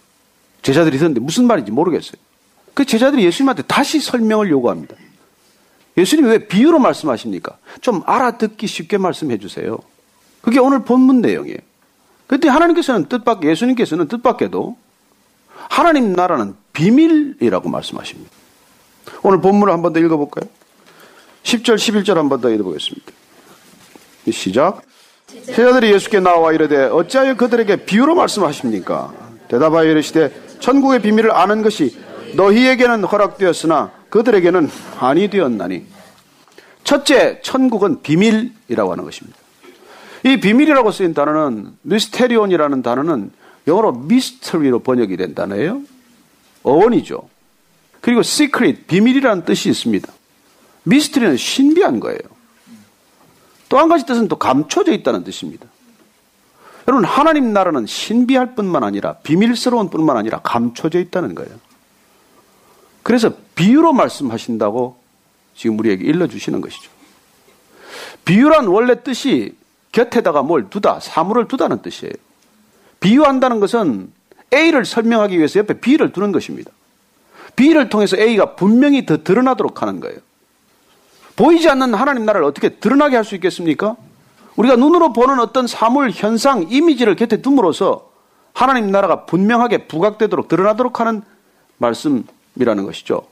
제자들이 0.62 0.98
듣는데 0.98 1.20
무슨 1.20 1.46
말인지 1.46 1.70
모르겠어요. 1.70 2.20
그 2.74 2.84
제자들이 2.84 3.24
예수님한테 3.24 3.62
다시 3.62 4.00
설명을 4.00 4.50
요구합니다. 4.50 4.96
예수님이 5.96 6.28
왜 6.28 6.48
비유로 6.48 6.78
말씀하십니까? 6.78 7.58
좀 7.80 8.02
알아듣기 8.06 8.66
쉽게 8.66 8.98
말씀해 8.98 9.38
주세요. 9.38 9.78
그게 10.40 10.58
오늘 10.58 10.84
본문 10.84 11.20
내용이에요. 11.20 11.58
그때 12.26 12.48
하나님께서는 12.48 13.06
뜻밖, 13.08 13.44
예수님께서는 13.44 14.08
뜻밖에도 14.08 14.76
하나님 15.68 16.12
나라는 16.12 16.54
비밀이라고 16.72 17.68
말씀하십니다. 17.68 18.30
오늘 19.22 19.40
본문을 19.40 19.72
한 19.72 19.82
번 19.82 19.92
더 19.92 20.00
읽어볼까요? 20.00 20.48
10절, 21.42 21.76
11절 21.76 22.14
한 22.14 22.28
번 22.28 22.40
더 22.40 22.50
읽어보겠습니다. 22.50 23.12
시작. 24.30 24.82
제자들이 25.46 25.92
예수께 25.92 26.20
나와 26.20 26.52
이르되 26.52 26.84
어찌하여 26.84 27.36
그들에게 27.36 27.84
비유로 27.86 28.14
말씀하십니까? 28.14 29.12
대답하여 29.48 29.90
이르시되 29.90 30.58
천국의 30.60 31.00
비밀을 31.02 31.30
아는 31.32 31.62
것이 31.62 31.96
너희에게는 32.34 33.04
허락되었으나 33.04 33.90
그들에게는 34.10 34.70
아니 35.00 35.28
되었나니. 35.28 35.86
첫째, 36.84 37.40
천국은 37.42 38.02
비밀이라고 38.02 38.92
하는 38.92 39.04
것입니다. 39.04 39.38
이 40.24 40.40
비밀이라고 40.40 40.90
쓰인 40.90 41.14
단어는 41.14 41.76
미스테리온이라는 41.82 42.82
단어는 42.82 43.30
영어로 43.66 43.92
미스터리로 43.92 44.80
번역이 44.80 45.16
된 45.16 45.34
단어예요. 45.34 45.82
어원이죠. 46.62 47.28
그리고 48.00 48.20
secret, 48.20 48.84
비밀이라는 48.86 49.44
뜻이 49.44 49.68
있습니다. 49.68 50.12
미스터리는 50.84 51.36
신비한 51.36 52.00
거예요. 52.00 52.18
또 53.68 53.78
한 53.78 53.88
가지 53.88 54.06
뜻은 54.06 54.28
또 54.28 54.36
감춰져 54.36 54.92
있다는 54.92 55.24
뜻입니다. 55.24 55.66
여러분, 56.86 57.04
하나님 57.04 57.52
나라는 57.52 57.84
신비할 57.84 58.54
뿐만 58.54 58.82
아니라 58.82 59.14
비밀스러운 59.18 59.90
뿐만 59.90 60.16
아니라 60.16 60.40
감춰져 60.42 60.98
있다는 61.00 61.34
거예요. 61.34 61.52
그래서 63.02 63.32
비유로 63.54 63.92
말씀하신다고 63.92 64.98
지금 65.54 65.78
우리에게 65.78 66.04
일러주시는 66.04 66.62
것이죠. 66.62 66.90
비유란 68.24 68.66
원래 68.68 69.02
뜻이 69.02 69.54
곁에다가 69.98 70.42
뭘 70.42 70.70
두다, 70.70 71.00
사물을 71.00 71.48
두다는 71.48 71.82
뜻이에요. 71.82 72.12
비유한다는 73.00 73.58
것은 73.58 74.12
A를 74.54 74.84
설명하기 74.84 75.36
위해서 75.36 75.58
옆에 75.58 75.80
B를 75.80 76.12
두는 76.12 76.30
것입니다. 76.30 76.70
B를 77.56 77.88
통해서 77.88 78.16
A가 78.16 78.54
분명히 78.54 79.04
더 79.04 79.24
드러나도록 79.24 79.82
하는 79.82 79.98
거예요. 79.98 80.18
보이지 81.34 81.68
않는 81.68 81.94
하나님 81.94 82.24
나라를 82.24 82.46
어떻게 82.46 82.68
드러나게 82.68 83.16
할 83.16 83.24
수 83.24 83.34
있겠습니까? 83.34 83.96
우리가 84.56 84.76
눈으로 84.76 85.12
보는 85.12 85.40
어떤 85.40 85.66
사물, 85.66 86.10
현상, 86.10 86.66
이미지를 86.68 87.16
곁에 87.16 87.42
둠으로써 87.42 88.08
하나님 88.52 88.90
나라가 88.90 89.24
분명하게 89.26 89.88
부각되도록 89.88 90.48
드러나도록 90.48 91.00
하는 91.00 91.22
말씀 91.78 92.24
이라는 92.56 92.84
것이죠. 92.84 93.22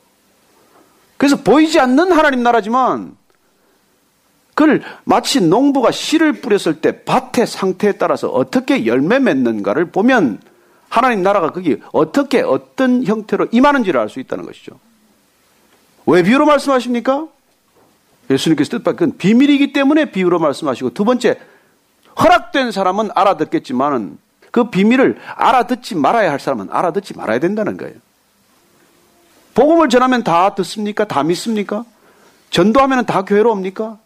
그래서 1.16 1.36
보이지 1.36 1.80
않는 1.80 2.12
하나님 2.12 2.42
나라지만 2.42 3.16
그걸 4.56 4.82
마치 5.04 5.42
농부가 5.42 5.90
씨를 5.90 6.40
뿌렸을 6.40 6.80
때 6.80 7.04
밭의 7.04 7.46
상태에 7.46 7.92
따라서 7.92 8.28
어떻게 8.30 8.86
열매 8.86 9.18
맺는가를 9.18 9.90
보면 9.90 10.40
하나님 10.88 11.22
나라가 11.22 11.52
거기 11.52 11.76
어떻게 11.92 12.40
어떤 12.40 13.04
형태로 13.04 13.48
임하는지를 13.52 14.00
알 14.00 14.08
수 14.08 14.18
있다는 14.18 14.46
것이죠. 14.46 14.80
왜 16.06 16.22
비유로 16.22 16.46
말씀하십니까? 16.46 17.28
예수님께서 18.30 18.78
뜻밖 18.78 18.96
그건 18.96 19.18
비밀이기 19.18 19.74
때문에 19.74 20.06
비유로 20.06 20.38
말씀하시고 20.38 20.94
두 20.94 21.04
번째 21.04 21.38
허락된 22.18 22.72
사람은 22.72 23.10
알아듣겠지만은 23.14 24.16
그 24.52 24.70
비밀을 24.70 25.20
알아듣지 25.34 25.96
말아야 25.96 26.32
할 26.32 26.40
사람은 26.40 26.68
알아듣지 26.70 27.14
말아야 27.14 27.40
된다는 27.40 27.76
거예요. 27.76 27.94
복음을 29.54 29.90
전하면 29.90 30.24
다 30.24 30.54
듣습니까? 30.54 31.04
다 31.06 31.22
믿습니까? 31.22 31.84
전도하면 32.48 33.04
다 33.04 33.22
교회로 33.22 33.52
옵니까? 33.52 33.98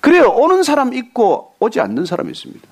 그래요. 0.00 0.28
오는 0.30 0.62
사람 0.62 0.94
있고 0.94 1.54
오지 1.60 1.80
않는 1.80 2.06
사람이 2.06 2.30
있습니다. 2.30 2.66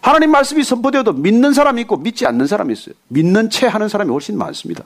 하나님 0.00 0.30
말씀이 0.30 0.62
선포되어도 0.62 1.12
믿는 1.14 1.52
사람이 1.52 1.80
있고 1.82 1.96
믿지 1.96 2.26
않는 2.26 2.46
사람이 2.46 2.72
있어요. 2.72 2.94
믿는 3.08 3.50
채 3.50 3.66
하는 3.66 3.88
사람이 3.88 4.10
훨씬 4.10 4.38
많습니다. 4.38 4.84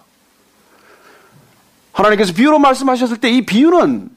하나님께서 1.93 2.33
비유로 2.33 2.59
말씀하셨을 2.59 3.19
때 3.19 3.31
이 3.31 3.45
비유는 3.45 4.11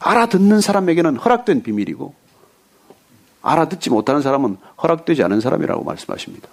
알아듣는 0.00 0.60
사람에게는 0.60 1.16
허락된 1.16 1.62
비밀이고 1.62 2.12
알아듣지 3.42 3.90
못하는 3.90 4.20
사람은 4.20 4.56
허락되지 4.82 5.22
않은 5.22 5.40
사람이라고 5.40 5.84
말씀하십니다. 5.84 6.48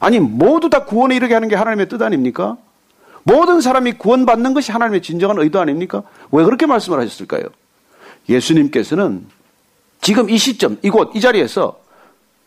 아니 0.00 0.18
모두 0.18 0.68
다 0.70 0.84
구원에 0.84 1.14
이르게 1.14 1.34
하는 1.34 1.48
게 1.48 1.54
하나님의 1.54 1.88
뜻 1.88 2.02
아닙니까? 2.02 2.56
모든 3.22 3.60
사람이 3.60 3.92
구원받는 3.98 4.54
것이 4.54 4.72
하나님의 4.72 5.02
진정한 5.02 5.38
의도 5.38 5.60
아닙니까? 5.60 6.02
왜 6.32 6.44
그렇게 6.44 6.66
말씀을 6.66 6.98
하셨을까요? 7.00 7.44
예수님께서는 8.28 9.26
지금 10.00 10.30
이 10.30 10.38
시점, 10.38 10.78
이곳, 10.82 11.14
이 11.14 11.20
자리에서 11.20 11.80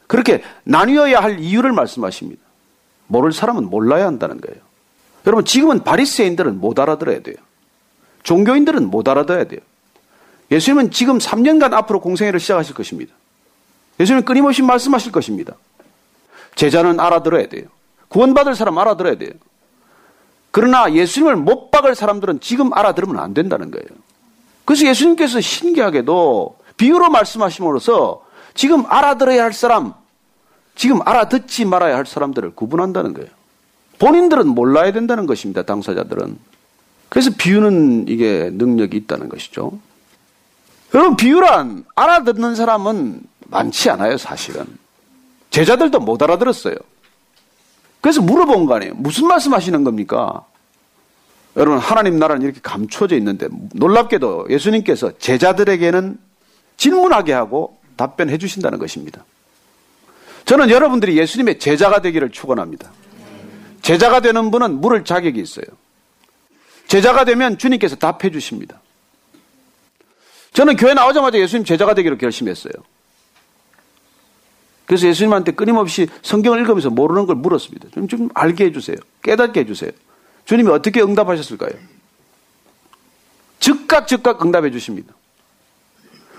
그렇게 0.08 0.44
나뉘어야 0.64 1.22
할 1.22 1.40
이유를 1.40 1.72
말씀하십니다. 1.72 2.42
모를 3.08 3.32
사람은 3.32 3.70
몰라야 3.70 4.06
한다는 4.06 4.40
거예요. 4.42 4.62
여러분, 5.26 5.46
지금은 5.46 5.84
바리새인들은 5.84 6.60
못 6.60 6.80
알아들어야 6.80 7.22
돼요. 7.22 7.36
종교인들은 8.24 8.90
못 8.90 9.08
알아들어야 9.08 9.46
돼요. 9.46 9.60
예수님은 10.52 10.92
지금 10.92 11.18
3년간 11.18 11.74
앞으로 11.74 12.02
공생애를 12.02 12.40
시작하실 12.40 12.76
것입니다. 12.76 13.14
예수님은 14.00 14.26
끊임없이 14.26 14.62
말씀하실 14.62 15.12
것입니다. 15.12 15.56
제자는 16.56 17.00
알아들어야 17.00 17.48
돼요. 17.48 17.66
구원받을 18.10 18.56
사람 18.56 18.78
알아들어야 18.78 19.16
돼요. 19.16 19.32
그러나 20.52 20.92
예수님을 20.92 21.38
못 21.38 21.72
박을 21.72 21.96
사람들은 21.96 22.42
지금 22.42 22.74
알아들으면 22.74 23.20
안 23.20 23.34
된다는 23.34 23.72
거예요. 23.72 23.88
그래서 24.66 24.86
예수님께서 24.86 25.42
신기하게도 25.42 26.58
비유로 26.78 27.10
말씀하심으로써 27.10 28.24
지금 28.54 28.86
알아들어야 28.88 29.44
할 29.44 29.54
사람, 29.54 29.94
지금 30.76 31.00
알아듣지 31.06 31.66
말아야 31.66 31.96
할 31.96 32.06
사람들을 32.06 32.56
구분한다는 32.56 33.14
거예요. 33.14 33.30
본인들은 34.00 34.48
몰라야 34.48 34.92
된다는 34.92 35.28
것입니다. 35.28 35.62
당사자들은. 35.62 36.38
그래서 37.10 37.32
비유는 37.38 38.08
이게 38.08 38.50
능력이 38.54 38.98
있다는 38.98 39.30
것이죠. 39.30 39.74
여러분, 40.94 41.16
비유란 41.16 41.86
알아듣는 41.96 42.56
사람은 42.56 43.22
많지 43.48 43.90
않아요, 43.92 44.18
사실은. 44.18 44.66
제자들도 45.52 46.00
못 46.00 46.22
알아들었어요. 46.24 46.76
그래서 48.00 48.22
물어본 48.22 48.66
거 48.66 48.76
아니에요. 48.76 48.94
무슨 48.96 49.28
말씀 49.28 49.54
하시는 49.54 49.84
겁니까? 49.84 50.46
여러분, 51.58 51.80
하나님 51.80 52.18
나라는 52.18 52.44
이렇게 52.44 52.60
감춰져 52.62 53.18
있는데 53.18 53.48
놀랍게도 53.74 54.48
예수님께서 54.50 55.18
제자들에게는 55.18 56.18
질문하게 56.78 57.34
하고 57.34 57.80
답변해 57.98 58.38
주신다는 58.38 58.80
것입니다. 58.80 59.26
저는 60.46 60.70
여러분들이 60.70 61.18
예수님의 61.18 61.60
제자가 61.60 62.02
되기를 62.02 62.32
축원합니다. 62.32 62.92
제자가 63.82 64.22
되는 64.22 64.52
분은 64.52 64.80
물을 64.80 65.04
자격이 65.04 65.40
있어요. 65.40 65.66
제자가 66.88 67.26
되면 67.26 67.58
주님께서 67.58 67.96
답해 67.96 68.32
주십니다. 68.32 68.82
저는 70.54 70.76
교회 70.76 70.94
나오자마자 70.94 71.38
예수님 71.38 71.64
제자가 71.66 71.94
되기로 71.94 72.18
결심했어요. 72.18 72.74
그래서 74.86 75.08
예수님한테 75.08 75.54
끊임없이 75.54 76.08
성경을 76.22 76.60
읽으면서 76.60 76.90
모르는 76.90 77.26
걸 77.26 77.38
물었습니다. 77.38 77.90
좀, 77.94 78.08
좀 78.08 78.30
알게 78.34 78.66
해주세요. 78.66 78.98
깨닫게 79.24 79.62
해주세요. 79.62 79.92
주님이 80.52 80.70
어떻게 80.70 81.02
응답하셨을까요? 81.02 81.72
즉각 83.62 84.06
즉각 84.06 84.44
응답해 84.44 84.70
주십니다. 84.70 85.14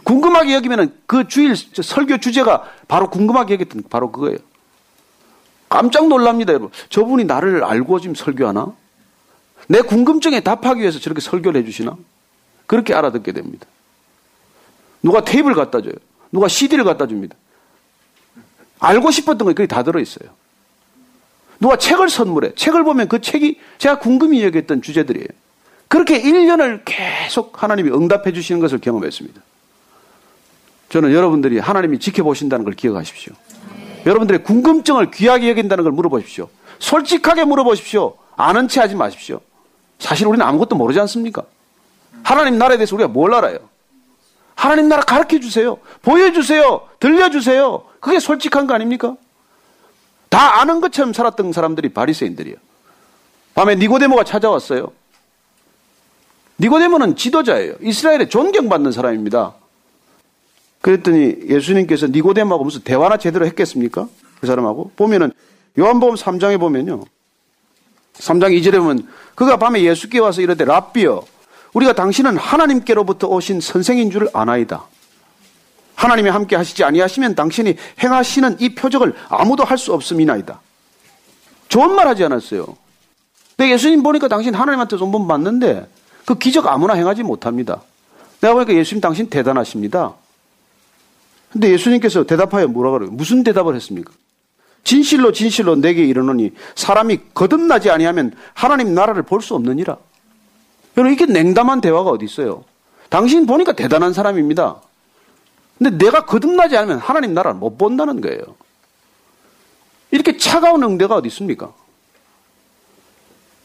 궁금하게 0.05 0.55
여기면 0.55 1.01
그 1.07 1.29
주일 1.29 1.57
설교 1.57 2.19
주제가 2.19 2.71
바로 2.89 3.09
궁금하게 3.09 3.55
여겼던 3.55 3.85
바로 3.89 4.13
그거예요. 4.13 4.37
깜짝 5.71 6.09
놀랍니다, 6.09 6.53
여러분. 6.53 6.71
저분이 6.91 7.25
나를 7.25 7.65
알고 7.65 8.01
지금 8.01 8.15
설교하나? 8.15 8.75
내 9.69 9.81
궁금증에 9.81 10.41
답하기 10.41 10.83
위해서 10.83 10.99
저렇게 10.99 11.23
설교를 11.23 11.63
해주시나? 11.63 11.97
그렇게 12.67 12.93
알아듣게 12.93 13.33
됩니다. 13.33 13.67
누가 15.03 15.25
테이블 15.25 15.55
갖다 15.55 15.81
줘요. 15.81 15.95
누가 16.31 16.49
CD를 16.49 16.85
갖다 16.85 17.07
줍니다. 17.07 17.35
알고 18.79 19.11
싶었던 19.11 19.49
게 19.49 19.55
거기 19.55 19.67
다 19.67 19.83
들어있어요. 19.83 20.42
누가 21.63 21.77
책을 21.77 22.11
선물해. 22.11 22.57
책을 22.57 22.83
보면 22.83 23.07
그 23.07 23.21
책이 23.21 23.61
제가 23.79 24.01
궁금히 24.01 24.43
여겼던 24.43 24.83
주제들이에요. 24.83 25.29
그렇게 25.87 26.21
1년을 26.21 26.81
계속 26.85 27.63
하나님이 27.63 27.91
응답해 27.91 28.33
주시는 28.33 28.61
것을 28.61 28.81
경험했습니다. 28.81 29.41
저는 30.89 31.13
여러분들이 31.13 31.61
하나님이 31.61 32.01
지켜보신다는 32.01 32.65
걸 32.65 32.75
기억하십시오. 32.75 33.33
여러분들의 34.05 34.43
궁금증을 34.43 35.13
귀하게 35.13 35.51
여긴다는 35.51 35.85
걸 35.85 35.93
물어보십시오. 35.93 36.49
솔직하게 36.81 37.45
물어보십시오. 37.45 38.17
아는 38.37 38.67
체 38.67 38.81
하지 38.81 38.97
마십시오. 38.97 39.41
사실 40.01 40.27
우리는 40.27 40.45
아무것도 40.45 40.75
모르지 40.75 40.99
않습니까? 40.99 41.45
하나님 42.25 42.59
나라에 42.59 42.77
대해서 42.77 42.97
우리가 42.97 43.07
뭘 43.07 43.33
알아요? 43.35 43.59
하나님 44.57 44.89
나라 44.89 45.03
가르쳐 45.03 45.39
주세요. 45.39 45.79
보여주세요. 46.03 46.89
들려주세요. 46.99 47.85
그게 48.01 48.19
솔직한 48.19 48.67
거 48.67 48.75
아닙니까? 48.75 49.15
다 50.33 50.63
아는 50.63 50.81
것처럼 50.81 51.13
살았던 51.13 51.53
사람들이 51.53 51.91
바리새인들이에요. 51.91 52.57
밤에 53.55 53.75
니고데모가 53.75 54.25
찾아왔어요. 54.25 54.91
니고데모는 56.59 57.17
지도자예요. 57.17 57.75
이스라엘에 57.83 58.31
존경받는 58.31 58.93
사람입니다. 58.93 59.53
그랬더니 60.81 61.37
예수님께서 61.51 62.07
니고데모하고 62.07 62.65
무슨 62.65 62.81
대화나 62.81 63.19
제대로 63.19 63.45
했겠습니까? 63.45 64.09
그 64.41 64.47
사람하고 64.47 64.93
보면은 64.97 65.33
요한복음 65.79 66.15
3장에 66.15 66.59
보면요. 66.59 67.05
3장 68.15 68.59
2절에 68.59 68.79
보면 68.79 69.07
그가 69.35 69.59
밤에 69.59 69.83
예수께 69.83 70.19
와서 70.19 70.41
이르되 70.41 70.65
랍비여 70.65 71.27
우리가 71.75 71.93
당신은 71.93 72.39
하나님께로부터 72.39 73.29
오신 73.29 73.61
선생인 73.61 74.11
줄 74.11 74.31
아나이다. 74.33 74.83
하나님이 75.95 76.31
함께 76.31 76.57
하시지 76.57 76.83
아니하시면 76.85 77.35
당신이 77.35 77.77
행하시는 78.03 78.57
이 78.61 78.75
표적을 78.75 79.15
아무도 79.29 79.65
할 79.65 79.79
수 79.79 79.93
없음이나이다. 79.93 80.61
좋은 81.69 81.95
말 81.95 82.07
하지 82.09 82.25
않았어요. 82.25 82.67
근데 83.57 83.73
예수님 83.73 84.03
보니까 84.03 84.29
당신 84.29 84.55
하나님한테 84.55 84.97
손본 84.97 85.27
받는데 85.29 85.87
그 86.25 86.37
기적 86.37 86.67
아무나 86.67 86.95
행하지 86.95 87.23
못합니다. 87.23 87.83
내가 88.41 88.55
보니까 88.55 88.75
예수님 88.75 89.01
당신 89.01 89.29
대단하십니다. 89.31 90.15
근데 91.53 91.71
예수님께서 91.71 92.25
대답하여 92.25 92.67
뭐라 92.69 92.91
그래요? 92.93 93.11
무슨 93.11 93.43
대답을 93.45 93.75
했습니까? 93.77 94.11
진실로 94.85 95.33
진실로 95.33 95.77
내게 95.77 96.03
이르노니 96.05 96.53
사람이 96.75 97.21
거듭나지 97.35 97.91
아니하면 97.91 98.33
하나님 98.55 98.95
나라를 98.95 99.23
볼 99.23 99.41
수 99.43 99.55
없느니라. 99.55 99.97
여러분 100.97 101.13
이렇게 101.17 101.31
냉담한 101.31 101.81
대화가 101.81 102.11
어디 102.11 102.25
있어요? 102.25 102.65
당신 103.09 103.47
보니까 103.47 103.73
대단한 103.73 104.13
사람입니다. 104.13 104.81
근데 105.83 106.05
내가 106.05 106.25
거듭나지 106.25 106.77
않으면 106.77 106.99
하나님 106.99 107.35
나라를 107.35 107.59
못 107.59 107.77
본다는 107.77 108.21
거예요. 108.21 108.41
이렇게 110.13 110.37
차가운 110.37 110.85
응대가 110.85 111.17
어디 111.17 111.27
있습니까? 111.27 111.73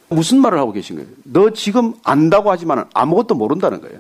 무슨 0.10 0.40
말을 0.42 0.58
하고 0.58 0.72
계신 0.72 0.96
거예요? 0.96 1.10
너 1.26 1.52
지금 1.52 1.94
안다고 2.04 2.50
하지만 2.50 2.90
아무것도 2.96 3.36
모른다는 3.36 3.82
거예요. 3.82 4.00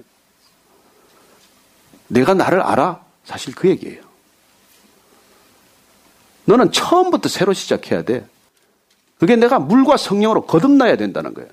내가 2.07 2.33
나를 2.33 2.61
알아? 2.61 3.03
사실 3.23 3.53
그 3.53 3.69
얘기예요. 3.69 4.01
너는 6.45 6.71
처음부터 6.71 7.29
새로 7.29 7.53
시작해야 7.53 8.01
돼. 8.01 8.25
그게 9.19 9.35
내가 9.35 9.59
물과 9.59 9.97
성령으로 9.97 10.47
거듭나야 10.47 10.95
된다는 10.95 11.35
거예요. 11.35 11.49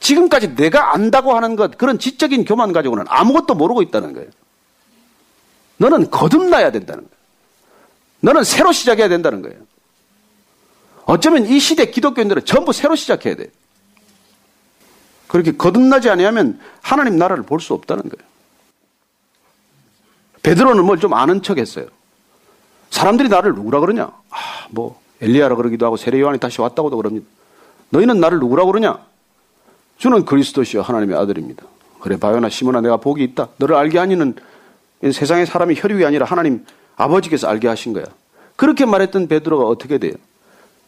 지금까지 0.00 0.54
내가 0.54 0.94
안다고 0.94 1.34
하는 1.34 1.54
것, 1.54 1.76
그런 1.76 1.98
지적인 1.98 2.46
교만 2.46 2.72
가지고는 2.72 3.04
아무것도 3.08 3.56
모르고 3.56 3.82
있다는 3.82 4.14
거예요. 4.14 4.30
너는 5.78 6.10
거듭나야 6.10 6.70
된다는 6.72 7.02
거예요. 7.04 7.16
너는 8.20 8.44
새로 8.44 8.72
시작해야 8.72 9.08
된다는 9.08 9.42
거예요. 9.42 9.56
어쩌면 11.04 11.46
이 11.46 11.58
시대 11.60 11.86
기독교인들은 11.90 12.44
전부 12.44 12.72
새로 12.72 12.96
시작해야 12.96 13.36
돼. 13.36 13.50
그렇게 15.28 15.52
거듭나지 15.56 16.08
아니하면 16.10 16.58
하나님 16.82 17.16
나라를 17.16 17.42
볼 17.44 17.60
수 17.60 17.74
없다는 17.74 18.04
거예요. 18.04 18.26
베드로는 20.42 20.84
뭘 20.84 20.98
좀 20.98 21.12
아는 21.14 21.42
척 21.42 21.58
했어요. 21.58 21.86
사람들이 22.90 23.28
나를 23.28 23.54
누구라 23.54 23.80
그러냐? 23.80 24.04
아, 24.30 24.66
뭐, 24.70 25.00
엘리야라 25.20 25.56
그러기도 25.56 25.86
하고 25.86 25.96
세례 25.96 26.20
요한이 26.20 26.38
다시 26.38 26.60
왔다고도 26.60 26.96
그럽니다. 26.96 27.26
너희는 27.90 28.20
나를 28.20 28.38
누구라 28.38 28.64
그러냐? 28.64 28.98
주는 29.98 30.24
그리스도시요 30.24 30.82
하나님의 30.82 31.16
아들입니다. 31.18 31.64
그래 32.00 32.16
바요나 32.16 32.48
시몬아 32.48 32.80
내가 32.82 32.96
복이 32.98 33.22
있다. 33.24 33.48
너를 33.56 33.74
알게 33.76 33.98
하니는 33.98 34.34
세상의 35.02 35.46
사람이 35.46 35.74
혈육이 35.76 36.04
아니라 36.04 36.26
하나님 36.26 36.64
아버지께서 36.96 37.48
알게 37.48 37.68
하신 37.68 37.92
거야. 37.92 38.04
그렇게 38.56 38.86
말했던 38.86 39.28
베드로가 39.28 39.64
어떻게 39.64 39.98
돼요? 39.98 40.14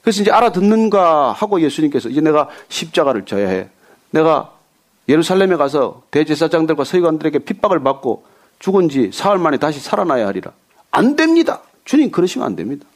그래서 0.02 0.22
이제 0.22 0.30
알아듣는가 0.30 1.32
하고 1.32 1.60
예수님께서 1.60 2.08
이제 2.08 2.20
내가 2.20 2.48
십자가를 2.68 3.26
져야 3.26 3.48
해. 3.48 3.68
내가 4.10 4.52
예루살렘에 5.08 5.56
가서 5.56 6.02
대제사장들과 6.10 6.84
서기관들에게 6.84 7.40
핍박을 7.40 7.80
받고 7.80 8.24
죽은 8.58 8.88
지 8.88 9.10
사흘 9.12 9.38
만에 9.38 9.58
다시 9.58 9.80
살아나야 9.80 10.26
하리라. 10.26 10.52
안 10.90 11.16
됩니다. 11.16 11.60
주님 11.84 12.10
그러시면 12.10 12.46
안 12.46 12.56
됩니다. 12.56 12.86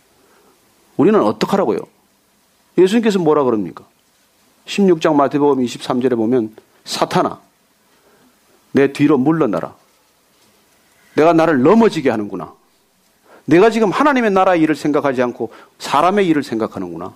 우리는 0.96 1.20
어떡하라고요? 1.20 1.79
예수님께서 2.79 3.18
뭐라 3.18 3.44
그럽니까? 3.44 3.85
16장 4.66 5.14
마태복음 5.14 5.64
23절에 5.64 6.16
보면 6.16 6.55
사탄아 6.85 7.40
내 8.72 8.92
뒤로 8.92 9.18
물러나라. 9.18 9.75
내가 11.14 11.33
나를 11.33 11.62
넘어지게 11.62 12.11
하는구나. 12.11 12.55
내가 13.44 13.70
지금 13.70 13.90
하나님의 13.90 14.31
나라 14.31 14.55
일을 14.55 14.75
생각하지 14.75 15.22
않고 15.22 15.53
사람의 15.79 16.27
일을 16.29 16.42
생각하는구나. 16.42 17.12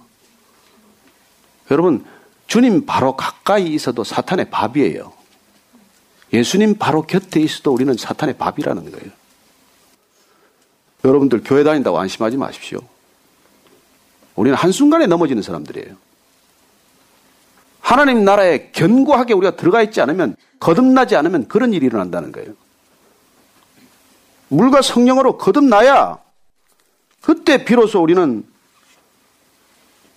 여러분, 1.70 2.04
주님 2.46 2.86
바로 2.86 3.16
가까이 3.16 3.74
있어도 3.74 4.04
사탄의 4.04 4.50
밥이에요. 4.50 5.12
예수님 6.32 6.76
바로 6.76 7.02
곁에 7.02 7.40
있어도 7.40 7.72
우리는 7.72 7.96
사탄의 7.96 8.36
밥이라는 8.36 8.90
거예요. 8.90 9.10
여러분들 11.04 11.42
교회 11.44 11.62
다닌다고 11.62 11.98
안심하지 11.98 12.36
마십시오. 12.36 12.80
우리는 14.34 14.56
한순간에 14.56 15.06
넘어지는 15.06 15.42
사람들이에요. 15.42 15.96
하나님 17.80 18.24
나라에 18.24 18.70
견고하게 18.72 19.32
우리가 19.34 19.56
들어가 19.56 19.82
있지 19.82 20.00
않으면, 20.00 20.34
거듭나지 20.58 21.14
않으면 21.14 21.46
그런 21.46 21.72
일이 21.72 21.86
일어난다는 21.86 22.32
거예요. 22.32 22.52
물과 24.48 24.82
성령으로 24.82 25.38
거듭나야 25.38 26.18
그때 27.20 27.64
비로소 27.64 28.00
우리는 28.02 28.44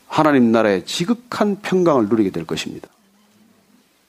하나님 0.08 0.52
나라의 0.52 0.86
지극한 0.86 1.60
평강을 1.62 2.08
누리게 2.10 2.32
될 2.32 2.46
것입니다. 2.46 2.88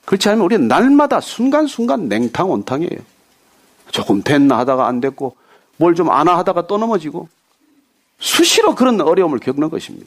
그렇지 0.04 0.28
않으면 0.28 0.44
우리는 0.44 0.68
날마다 0.68 1.20
순간순간 1.20 2.09
냉탕 2.09 2.50
온탕이에요. 2.50 2.98
조금 3.90 4.22
됐나 4.22 4.59
하다가 4.59 4.87
안 4.87 5.00
됐고 5.00 5.37
뭘 5.76 5.94
좀 5.94 6.11
아나 6.11 6.37
하다가 6.38 6.66
또 6.66 6.76
넘어지고 6.78 7.28
수시로 8.18 8.74
그런 8.74 9.00
어려움을 9.00 9.38
겪는 9.38 9.70
것입니다. 9.70 10.06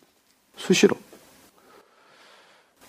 수시로. 0.58 0.96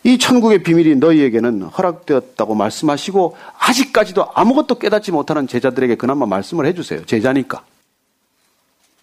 이 0.06 0.18
천국의 0.18 0.62
비밀이 0.62 0.96
너희에게는 0.96 1.62
허락되었다고 1.62 2.54
말씀하시고 2.54 3.36
아직까지도 3.58 4.28
아무것도 4.34 4.78
깨닫지 4.78 5.10
못하는 5.12 5.46
제자들에게 5.46 5.94
그나마 5.96 6.26
말씀을 6.26 6.66
해주세요. 6.66 7.06
제자니까. 7.06 7.64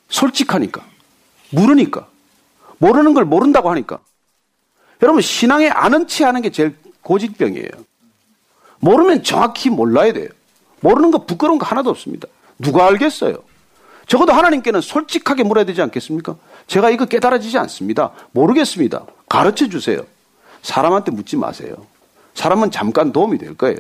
솔직하니까. 0.10 0.84
모르니까. 1.50 2.08
모르는 2.78 3.16
걸 3.16 3.26
모른다고 3.26 3.72
하니까. 3.72 4.00
여러분, 5.02 5.24
신앙에 5.24 5.70
아는 5.70 6.08
체 6.08 6.24
하는 6.24 6.44
게 6.44 6.52
제일 6.52 6.76
고집병이에요. 7.02 7.70
모르면 8.80 9.24
정확히 9.24 9.72
몰라야 9.72 10.14
돼요. 10.14 10.30
모르는 10.82 11.10
거 11.10 11.26
부끄러운 11.26 11.58
거 11.58 11.66
하나도 11.66 11.90
없습니다. 11.90 12.28
누가 12.60 12.86
알겠어요? 12.88 13.38
적어도 14.06 14.34
하나님께는 14.34 14.82
솔직하게 14.82 15.44
물어야 15.44 15.66
되지 15.66 15.82
않겠습니까? 15.82 16.36
제가 16.68 16.92
이거 16.92 17.06
깨달아지지 17.06 17.58
않습니다. 17.58 18.12
모르겠습니다. 18.32 19.06
가르쳐 19.28 19.68
주세요. 19.68 20.06
사람한테 20.62 21.12
묻지 21.12 21.36
마세요. 21.38 21.76
사람은 22.34 22.72
잠깐 22.72 23.12
도움이 23.12 23.38
될 23.38 23.56
거예요. 23.56 23.78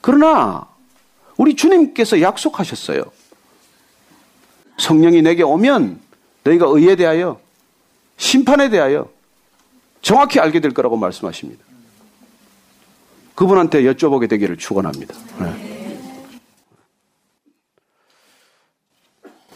그러나 0.00 0.66
우리 1.36 1.56
주님께서 1.56 2.20
약속하셨어요. 2.20 3.02
성령이 4.78 5.22
내게 5.22 5.42
오면 5.42 6.00
너희가 6.44 6.66
의에 6.68 6.96
대하여 6.96 7.40
심판에 8.16 8.68
대하여 8.68 9.08
정확히 10.02 10.38
알게 10.38 10.60
될 10.60 10.72
거라고 10.72 10.96
말씀하십니다. 10.96 11.64
그분한테 13.34 13.82
여쭤보게 13.82 14.28
되기를 14.28 14.56
축원합니다. 14.58 15.14
네. 15.40 15.74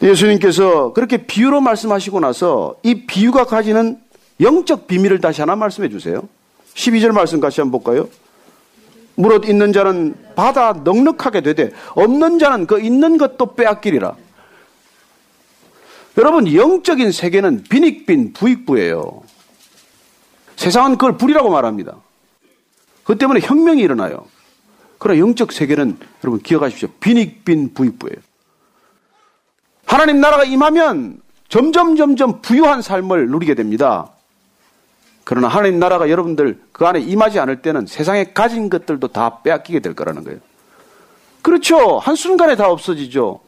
예수님께서 0.01 0.93
그렇게 0.93 1.25
비유로 1.25 1.61
말씀하시고 1.61 2.19
나서 2.19 2.75
이 2.83 3.05
비유가 3.05 3.45
가지는 3.45 4.01
영적 4.39 4.87
비밀을 4.87 5.19
다시 5.19 5.41
하나 5.41 5.55
말씀해 5.55 5.89
주세요. 5.89 6.27
12절 6.73 7.11
말씀 7.11 7.39
같이 7.39 7.61
한번 7.61 7.81
볼까요? 7.81 8.09
무릇 9.15 9.49
있는 9.49 9.73
자는 9.73 10.15
받아 10.35 10.71
넉넉하게 10.71 11.41
되되 11.41 11.71
없는 11.95 12.39
자는 12.39 12.65
그 12.65 12.79
있는 12.79 13.17
것도 13.17 13.55
빼앗기리라. 13.55 14.15
여러분 16.17 16.53
영적인 16.53 17.11
세계는 17.11 17.63
빈익빈 17.63 18.33
부익부예요. 18.33 19.23
세상은 20.55 20.91
그걸 20.91 21.17
불이라고 21.17 21.49
말합니다. 21.49 21.97
그 23.03 23.17
때문에 23.17 23.39
혁명이 23.41 23.81
일어나요. 23.81 24.25
그러나 24.97 25.19
영적 25.19 25.51
세계는 25.51 25.97
여러분 26.23 26.41
기억하십시오. 26.41 26.89
빈익빈 26.99 27.73
부익부예요. 27.73 28.17
하나님 29.85 30.21
나라가 30.21 30.43
임하면 30.43 31.21
점점 31.47 31.95
점점 31.95 32.41
부유한 32.41 32.81
삶을 32.81 33.29
누리게 33.29 33.55
됩니다. 33.55 34.11
그러나 35.29 35.47
하나님 35.47 35.77
나라가 35.77 36.09
여러분들 36.09 36.59
그 36.71 36.87
안에 36.87 37.01
임하지 37.01 37.39
않을 37.39 37.61
때는 37.61 37.85
세상에 37.85 38.33
가진 38.33 38.67
것들도 38.67 39.09
다 39.09 39.43
빼앗기게 39.43 39.79
될 39.79 39.93
거라는 39.93 40.23
거예요. 40.23 40.39
그렇죠. 41.43 41.99
한순간에 41.99 42.55
다 42.55 42.67
없어지죠. 42.71 43.39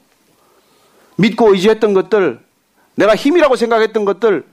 믿고 1.15 1.52
의지했던 1.52 1.96
것들, 1.96 2.39
내가 2.94 3.15
힘이라고 3.15 3.56
생각했던 3.56 4.06
것들, 4.06 4.46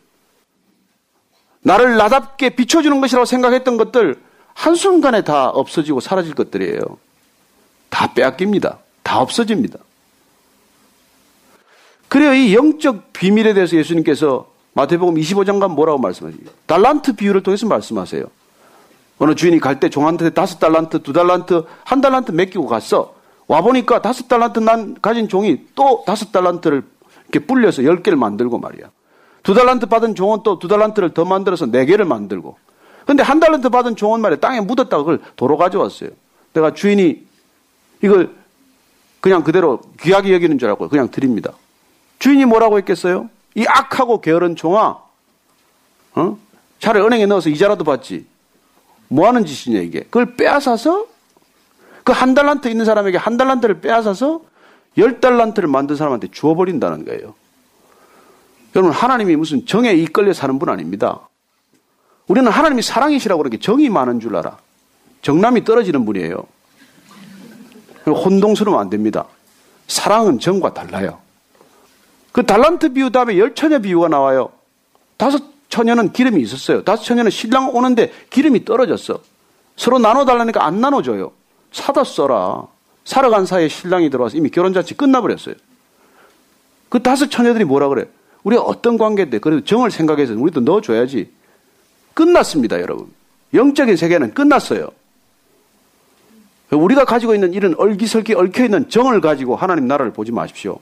나를 1.60 1.98
나답게 1.98 2.56
비춰주는 2.56 2.98
것이라고 2.98 3.26
생각했던 3.26 3.76
것들, 3.76 4.18
한순간에 4.54 5.22
다 5.22 5.50
없어지고 5.50 6.00
사라질 6.00 6.32
것들이에요. 6.34 6.80
다 7.90 8.14
빼앗깁니다. 8.14 8.78
다 9.02 9.20
없어집니다. 9.20 9.78
그래요. 12.08 12.32
이 12.32 12.54
영적 12.54 13.12
비밀에 13.12 13.52
대해서 13.52 13.76
예수님께서 13.76 14.50
마태복음 14.78 15.16
25장간 15.16 15.74
뭐라고 15.74 15.98
말씀하세요? 15.98 16.40
달란트 16.66 17.14
비유를 17.16 17.42
통해서 17.42 17.66
말씀하세요. 17.66 18.24
어느 19.18 19.34
주인이 19.34 19.58
갈 19.58 19.80
때 19.80 19.88
종한테 19.90 20.30
다섯 20.30 20.60
달란트, 20.60 21.02
두 21.02 21.12
달란트, 21.12 21.64
한 21.84 22.00
달란트 22.00 22.30
맡기고 22.30 22.66
갔어. 22.66 23.12
와보니까 23.48 24.02
다섯 24.02 24.28
달란트 24.28 24.60
난 24.60 24.96
가진 25.02 25.26
종이 25.28 25.64
또 25.74 26.04
다섯 26.06 26.30
달란트를 26.30 26.84
이렇게 27.28 27.44
불려서 27.44 27.82
열 27.82 28.04
개를 28.04 28.16
만들고 28.16 28.58
말이야. 28.60 28.86
두 29.42 29.52
달란트 29.52 29.86
받은 29.86 30.14
종은 30.14 30.44
또 30.44 30.60
두 30.60 30.68
달란트를 30.68 31.12
더 31.12 31.24
만들어서 31.24 31.66
네 31.66 31.84
개를 31.84 32.04
만들고. 32.04 32.56
근데 33.04 33.24
한 33.24 33.40
달란트 33.40 33.70
받은 33.70 33.96
종은 33.96 34.20
말이야. 34.20 34.38
땅에 34.38 34.60
묻었다가 34.60 34.98
그걸 34.98 35.20
도로 35.34 35.56
가져왔어요. 35.56 36.10
내가 36.52 36.72
주인이 36.72 37.26
이걸 38.04 38.32
그냥 39.20 39.42
그대로 39.42 39.80
귀하게 40.00 40.32
여기는 40.34 40.56
줄 40.60 40.68
알고 40.68 40.88
그냥 40.88 41.10
드립니다. 41.10 41.52
주인이 42.20 42.44
뭐라고 42.44 42.78
했겠어요? 42.78 43.28
이 43.54 43.64
악하고 43.66 44.20
게으른 44.20 44.56
종아, 44.56 44.98
어? 46.14 46.38
차라리 46.80 47.04
은행에 47.04 47.26
넣어서 47.26 47.48
이자라도 47.50 47.84
받지. 47.84 48.26
뭐 49.08 49.26
하는 49.26 49.44
짓이냐, 49.46 49.80
이게. 49.80 50.00
그걸 50.02 50.36
빼앗아서 50.36 51.06
그 52.04 52.12
한 52.12 52.34
달란트 52.34 52.68
있는 52.68 52.84
사람에게 52.86 53.18
한 53.18 53.36
달란트를 53.36 53.80
빼앗아서 53.80 54.40
열 54.96 55.20
달란트를 55.20 55.68
만든 55.68 55.94
사람한테 55.96 56.28
주어버린다는 56.30 57.04
거예요. 57.04 57.34
여러분, 58.76 58.92
하나님이 58.94 59.36
무슨 59.36 59.66
정에 59.66 59.92
이끌려 59.92 60.32
사는 60.32 60.58
분 60.58 60.68
아닙니다. 60.68 61.20
우리는 62.26 62.50
하나님이 62.50 62.82
사랑이시라고 62.82 63.42
그렇게 63.42 63.58
정이 63.58 63.88
많은 63.90 64.20
줄 64.20 64.36
알아. 64.36 64.58
정남이 65.22 65.64
떨어지는 65.64 66.04
분이에요. 66.04 66.44
혼동스러우면 68.06 68.80
안 68.80 68.88
됩니다. 68.90 69.26
사랑은 69.86 70.38
정과 70.38 70.72
달라요. 70.74 71.18
그 72.32 72.44
달란트 72.44 72.92
비유 72.92 73.10
다음에 73.10 73.38
열 73.38 73.54
처녀 73.54 73.78
비유가 73.78 74.08
나와요. 74.08 74.50
다섯 75.16 75.42
처녀는 75.68 76.12
기름이 76.12 76.40
있었어요. 76.42 76.82
다섯 76.84 77.02
처녀는 77.02 77.30
신랑 77.30 77.74
오는데 77.74 78.12
기름이 78.30 78.64
떨어졌어. 78.64 79.20
서로 79.76 79.98
나눠달라니까 79.98 80.64
안 80.64 80.80
나눠줘요. 80.80 81.32
사다 81.72 82.04
써라. 82.04 82.66
살아간 83.04 83.46
사이에 83.46 83.68
신랑이 83.68 84.10
들어와서 84.10 84.36
이미 84.36 84.50
결혼잔치 84.50 84.94
끝나버렸어요. 84.94 85.54
그 86.88 87.02
다섯 87.02 87.30
처녀들이 87.30 87.64
뭐라 87.64 87.88
그래? 87.88 88.06
우리가 88.42 88.62
어떤 88.62 88.98
관계인데 88.98 89.38
그래도 89.38 89.64
정을 89.64 89.90
생각해서 89.90 90.34
우리도 90.34 90.60
넣어줘야지. 90.60 91.30
끝났습니다, 92.14 92.80
여러분. 92.80 93.12
영적인 93.54 93.96
세계는 93.96 94.34
끝났어요. 94.34 94.88
우리가 96.70 97.04
가지고 97.04 97.34
있는 97.34 97.54
이런 97.54 97.74
얼기설기 97.78 98.34
얽혀있는 98.34 98.90
정을 98.90 99.20
가지고 99.20 99.56
하나님 99.56 99.86
나라를 99.86 100.12
보지 100.12 100.32
마십시오. 100.32 100.80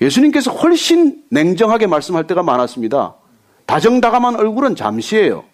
예수님께서 0.00 0.50
훨씬 0.50 1.22
냉정하게 1.30 1.86
말씀할 1.86 2.26
때가 2.26 2.42
많았습니다. 2.42 3.14
다정다감한 3.66 4.36
얼굴은 4.36 4.76
잠시예요. 4.76 5.44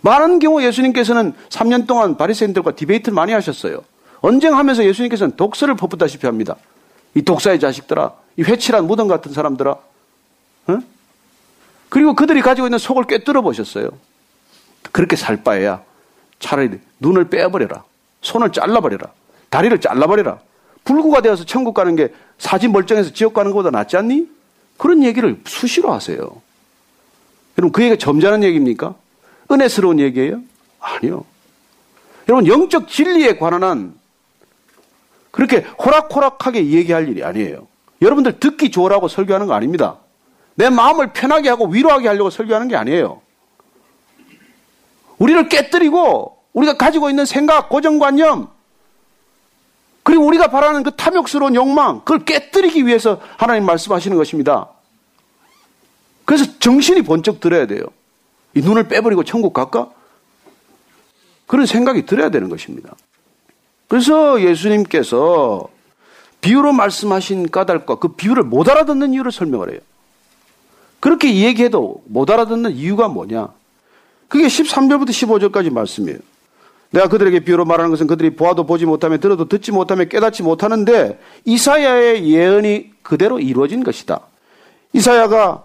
많은 0.00 0.38
경우 0.38 0.62
예수님께서는 0.62 1.34
3년 1.48 1.86
동안 1.86 2.16
바리새인들과 2.16 2.76
디베이트를 2.76 3.14
많이 3.14 3.32
하셨어요. 3.32 3.82
언쟁하면서 4.20 4.84
예수님께서는 4.84 5.36
독서를 5.36 5.74
퍼붓다시피 5.76 6.26
합니다. 6.26 6.56
이 7.14 7.22
독사의 7.22 7.58
자식들아, 7.58 8.12
이 8.36 8.42
회칠한 8.42 8.86
무덤 8.86 9.08
같은 9.08 9.32
사람들아, 9.32 9.70
어? 9.70 10.78
그리고 11.88 12.14
그들이 12.14 12.40
가지고 12.42 12.66
있는 12.66 12.78
속을 12.78 13.04
꿰뚫어 13.04 13.40
보셨어요. 13.42 13.90
그렇게 14.92 15.16
살 15.16 15.42
바에야 15.42 15.82
차라리 16.38 16.78
눈을 17.00 17.28
빼버려라. 17.30 17.84
손을 18.22 18.52
잘라버려라. 18.52 19.10
다리를 19.50 19.80
잘라버려라. 19.80 20.38
불구가 20.84 21.20
되어서 21.20 21.44
천국 21.44 21.74
가는 21.74 21.96
게 21.96 22.12
사진 22.38 22.72
멀쩡해서 22.72 23.12
지옥 23.12 23.34
가는 23.34 23.50
것보다 23.50 23.70
낫지 23.70 23.96
않니? 23.96 24.28
그런 24.76 25.02
얘기를 25.02 25.40
수시로 25.44 25.92
하세요. 25.92 26.18
여러분, 27.58 27.72
그 27.72 27.82
얘기가 27.82 27.98
점잖은 27.98 28.44
얘기입니까? 28.44 28.94
은혜스러운 29.50 29.98
얘기예요? 29.98 30.40
아니요. 30.78 31.24
여러분, 32.28 32.46
영적 32.46 32.88
진리에 32.88 33.36
관한 33.36 33.64
한 33.64 33.94
그렇게 35.30 35.58
호락호락하게 35.84 36.70
얘기할 36.70 37.08
일이 37.08 37.24
아니에요. 37.24 37.66
여러분들 38.00 38.38
듣기 38.38 38.70
좋으라고 38.70 39.08
설교하는 39.08 39.46
거 39.46 39.54
아닙니다. 39.54 39.96
내 40.54 40.70
마음을 40.70 41.12
편하게 41.12 41.48
하고 41.48 41.66
위로하게 41.66 42.08
하려고 42.08 42.30
설교하는 42.30 42.68
게 42.68 42.76
아니에요. 42.76 43.20
우리를 45.18 45.48
깨뜨리고 45.48 46.36
우리가 46.52 46.76
가지고 46.76 47.10
있는 47.10 47.24
생각, 47.24 47.68
고정관념, 47.68 48.48
그리고 50.08 50.24
우리가 50.24 50.46
바라는 50.48 50.84
그 50.84 50.92
탐욕스러운 50.92 51.54
욕망, 51.54 51.98
그걸 51.98 52.24
깨뜨리기 52.24 52.86
위해서 52.86 53.20
하나님 53.36 53.66
말씀하시는 53.66 54.16
것입니다. 54.16 54.70
그래서 56.24 56.46
정신이 56.58 57.02
번쩍 57.02 57.40
들어야 57.40 57.66
돼요. 57.66 57.82
이 58.54 58.62
눈을 58.62 58.88
빼버리고 58.88 59.22
천국 59.22 59.52
갈까? 59.52 59.90
그런 61.46 61.66
생각이 61.66 62.06
들어야 62.06 62.30
되는 62.30 62.48
것입니다. 62.48 62.96
그래서 63.86 64.40
예수님께서 64.40 65.68
비유로 66.40 66.72
말씀하신 66.72 67.50
까닭과 67.50 67.96
그 67.96 68.14
비유를 68.14 68.44
못 68.44 68.66
알아듣는 68.66 69.12
이유를 69.12 69.30
설명을 69.30 69.72
해요. 69.72 69.80
그렇게 71.00 71.36
얘기해도 71.36 72.02
못 72.06 72.30
알아듣는 72.30 72.70
이유가 72.70 73.08
뭐냐? 73.08 73.48
그게 74.28 74.46
13절부터 74.46 75.10
15절까지 75.10 75.70
말씀이에요. 75.70 76.18
내가 76.90 77.08
그들에게 77.08 77.40
비유로 77.40 77.64
말하는 77.64 77.90
것은 77.90 78.06
그들이 78.06 78.30
보아도 78.34 78.64
보지 78.64 78.86
못하며 78.86 79.18
들어도 79.18 79.46
듣지 79.48 79.72
못하며 79.72 80.04
깨닫지 80.04 80.42
못하는데 80.42 81.18
이사야의 81.44 82.28
예언이 82.30 82.92
그대로 83.02 83.38
이루어진 83.38 83.84
것이다. 83.84 84.20
이사야가 84.94 85.64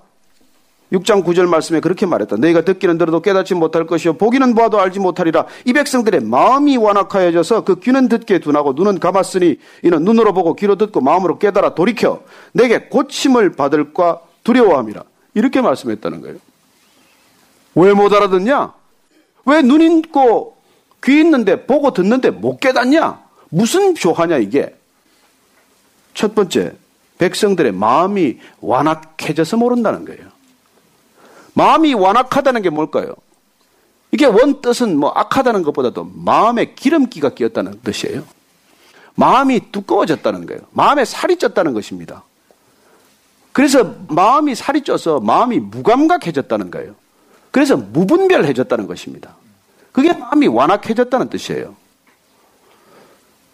6장 0.91 1.23
9절 1.23 1.47
말씀에 1.47 1.79
그렇게 1.79 2.05
말했다. 2.05 2.35
너희가 2.35 2.61
듣기는 2.65 2.97
들어도 2.99 3.21
깨닫지 3.21 3.55
못할 3.55 3.87
것이요 3.87 4.13
보기는 4.13 4.53
보아도 4.53 4.79
알지 4.79 4.99
못하리라. 4.99 5.45
이 5.65 5.73
백성들의 5.73 6.21
마음이 6.21 6.77
완악하여져서 6.77 7.63
그 7.63 7.79
귀는 7.79 8.09
듣게 8.09 8.39
둔하고 8.39 8.73
눈은 8.73 8.99
감았으니 8.99 9.57
이는 9.81 10.03
눈으로 10.03 10.33
보고 10.33 10.55
귀로 10.55 10.75
듣고 10.75 11.01
마음으로 11.01 11.39
깨달아 11.39 11.73
돌이켜 11.73 12.21
내게 12.51 12.89
고침을 12.89 13.53
받을까 13.53 14.19
두려워함이라. 14.43 15.03
이렇게 15.35 15.61
말씀했다는 15.61 16.21
거예요. 16.21 16.35
왜 17.75 17.93
못 17.93 18.13
알아듣냐? 18.13 18.73
왜 19.45 19.61
눈 19.63 19.81
있고 19.81 20.57
귀 21.03 21.19
있는데 21.19 21.65
보고 21.65 21.91
듣는데 21.91 22.29
못 22.29 22.59
깨닫냐? 22.59 23.21
무슨 23.49 23.93
교화냐 23.93 24.37
이게? 24.37 24.75
첫 26.13 26.33
번째, 26.35 26.73
백성들의 27.17 27.71
마음이 27.71 28.39
완악해져서 28.61 29.57
모른다는 29.57 30.05
거예요. 30.05 30.23
마음이 31.53 31.93
완악하다는 31.93 32.61
게 32.61 32.69
뭘까요? 32.69 33.15
이게 34.11 34.25
원 34.25 34.61
뜻은 34.61 34.97
뭐 34.97 35.09
악하다는 35.09 35.63
것보다도 35.63 36.11
마음에 36.13 36.73
기름기가 36.73 37.29
끼었다는 37.29 37.81
뜻이에요. 37.83 38.23
마음이 39.15 39.71
두꺼워졌다는 39.71 40.45
거예요. 40.45 40.61
마음에 40.71 41.05
살이 41.05 41.35
쪘다는 41.35 41.73
것입니다. 41.73 42.23
그래서 43.51 43.95
마음이 44.09 44.55
살이 44.55 44.81
쪄서 44.81 45.19
마음이 45.19 45.59
무감각해졌다는 45.59 46.71
거예요. 46.71 46.95
그래서 47.51 47.77
무분별해졌다는 47.77 48.87
것입니다. 48.87 49.35
그게 49.93 50.11
마음이 50.11 50.47
완악해졌다는 50.47 51.29
뜻이에요. 51.29 51.75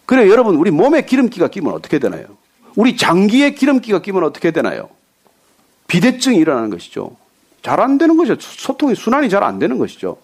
그래 0.06 0.28
여러분 0.28 0.56
우리 0.56 0.72
몸에 0.72 1.02
기름기가 1.02 1.46
끼면 1.48 1.72
어떻게 1.72 2.00
되나요? 2.00 2.24
우리 2.74 2.96
장기에 2.96 3.52
기름기가 3.52 4.02
끼면 4.02 4.24
어떻게 4.24 4.50
되나요? 4.50 4.88
비대증이 5.86 6.36
일어나는 6.38 6.70
것이죠. 6.70 7.16
잘 7.62 7.78
안 7.78 7.98
되는 7.98 8.16
것이죠. 8.16 8.36
소통이 8.40 8.94
순환이 8.96 9.28
잘 9.28 9.44
안 9.44 9.58
되는 9.60 9.78
것이죠. 9.78 10.16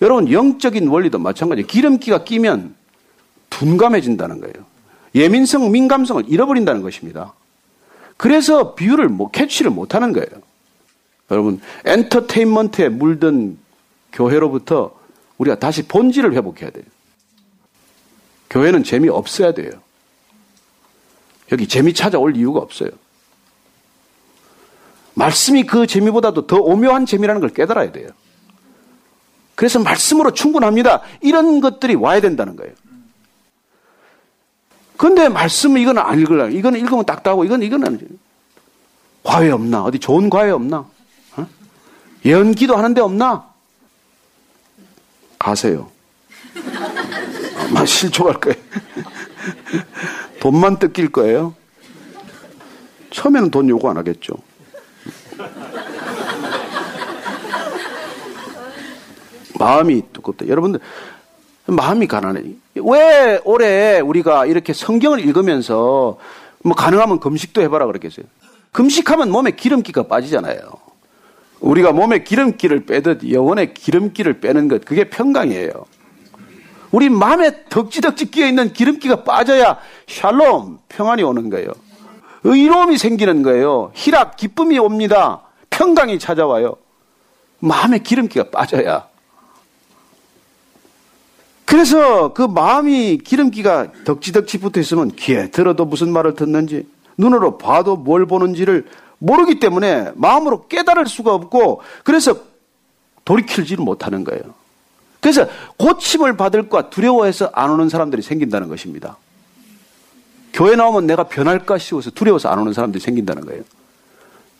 여러분 0.00 0.32
영적인 0.32 0.88
원리도 0.88 1.18
마찬가지. 1.18 1.62
기름기가 1.62 2.24
끼면 2.24 2.74
둔감해진다는 3.50 4.40
거예요. 4.40 4.54
예민성, 5.14 5.70
민감성을 5.70 6.24
잃어버린다는 6.26 6.82
것입니다. 6.82 7.34
그래서 8.16 8.74
비유를 8.74 9.08
뭐 9.08 9.30
캐치를 9.30 9.70
못하는 9.70 10.12
거예요. 10.12 10.28
여러분 11.30 11.60
엔터테인먼트에 11.84 12.88
물든 12.88 13.58
교회로부터 14.12 14.94
우리가 15.44 15.58
다시 15.58 15.82
본질을 15.82 16.32
회복해야 16.34 16.70
돼요. 16.70 16.84
교회는 18.50 18.84
재미 18.84 19.08
없어야 19.08 19.52
돼요. 19.52 19.70
여기 21.52 21.68
재미 21.68 21.92
찾아올 21.92 22.36
이유가 22.36 22.60
없어요. 22.60 22.90
말씀이 25.14 25.64
그 25.64 25.86
재미보다도 25.86 26.46
더 26.46 26.56
오묘한 26.56 27.06
재미라는 27.06 27.40
걸 27.40 27.50
깨달아야 27.50 27.92
돼요. 27.92 28.08
그래서 29.54 29.78
말씀으로 29.78 30.32
충분합니다. 30.32 31.02
이런 31.20 31.60
것들이 31.60 31.94
와야 31.94 32.20
된다는 32.20 32.56
거예요. 32.56 32.74
근데 34.96 35.28
말씀은 35.28 35.80
이건 35.80 35.98
안 35.98 36.18
읽으려고. 36.18 36.50
이거는 36.50 36.80
읽으면 36.80 37.04
딱딱하고, 37.04 37.44
이건, 37.44 37.62
이거는 37.62 38.18
과외 39.22 39.50
없나? 39.50 39.84
어디 39.84 39.98
좋은 39.98 40.30
과외 40.30 40.50
없나? 40.50 40.86
어? 41.36 41.46
예언 42.24 42.52
기도 42.52 42.76
하는데 42.76 43.00
없나? 43.00 43.53
가세요. 45.44 45.90
아마 47.58 47.84
실족할 47.84 48.40
거예요. 48.40 48.56
돈만 50.40 50.78
뜯길 50.78 51.12
거예요. 51.12 51.54
처음에는 53.10 53.50
돈 53.50 53.68
요구 53.68 53.90
안 53.90 53.98
하겠죠. 53.98 54.32
마음이 59.58 60.02
두껍다. 60.14 60.48
여러분들, 60.48 60.80
마음이 61.66 62.06
가난해. 62.06 62.42
왜 62.76 63.38
올해 63.44 64.00
우리가 64.00 64.46
이렇게 64.46 64.72
성경을 64.72 65.20
읽으면서 65.20 66.18
뭐 66.62 66.74
가능하면 66.74 67.20
금식도 67.20 67.60
해봐라 67.60 67.84
그랬겠어요. 67.84 68.24
금식하면 68.72 69.30
몸에 69.30 69.50
기름기가 69.50 70.04
빠지잖아요. 70.04 70.83
우리가 71.64 71.92
몸에 71.92 72.22
기름기를 72.22 72.84
빼듯 72.84 73.30
영혼의 73.30 73.72
기름기를 73.72 74.40
빼는 74.40 74.68
것, 74.68 74.84
그게 74.84 75.04
평강이에요. 75.04 75.70
우리 76.90 77.08
마음에 77.08 77.64
덕지덕지 77.70 78.30
끼어 78.30 78.46
있는 78.46 78.72
기름기가 78.72 79.24
빠져야 79.24 79.78
샬롬, 80.06 80.78
평안이 80.90 81.22
오는 81.22 81.48
거예요. 81.48 81.68
의로움이 82.44 82.98
생기는 82.98 83.42
거예요. 83.42 83.90
희락, 83.94 84.36
기쁨이 84.36 84.78
옵니다. 84.78 85.40
평강이 85.70 86.18
찾아와요. 86.18 86.76
마음에 87.60 87.98
기름기가 87.98 88.50
빠져야. 88.50 89.08
그래서 91.64 92.34
그 92.34 92.42
마음이 92.42 93.18
기름기가 93.24 94.04
덕지덕지 94.04 94.58
붙어 94.58 94.80
있으면 94.80 95.10
귀에 95.16 95.50
들어도 95.50 95.86
무슨 95.86 96.12
말을 96.12 96.34
듣는지, 96.34 96.86
눈으로 97.16 97.56
봐도 97.56 97.96
뭘 97.96 98.26
보는지를 98.26 98.86
모르기 99.24 99.58
때문에 99.58 100.12
마음으로 100.14 100.66
깨달을 100.68 101.06
수가 101.06 101.34
없고 101.34 101.80
그래서 102.04 102.36
돌이킬지를 103.24 103.82
못하는 103.82 104.22
거예요. 104.22 104.42
그래서 105.20 105.46
고침을 105.78 106.36
받을까 106.36 106.90
두려워해서 106.90 107.50
안 107.54 107.70
오는 107.70 107.88
사람들이 107.88 108.20
생긴다는 108.20 108.68
것입니다. 108.68 109.16
교회 110.52 110.76
나오면 110.76 111.06
내가 111.06 111.24
변할까 111.24 111.78
싶어서 111.78 112.10
두려워서 112.10 112.50
안 112.50 112.58
오는 112.58 112.74
사람들이 112.74 113.02
생긴다는 113.02 113.46
거예요. 113.46 113.62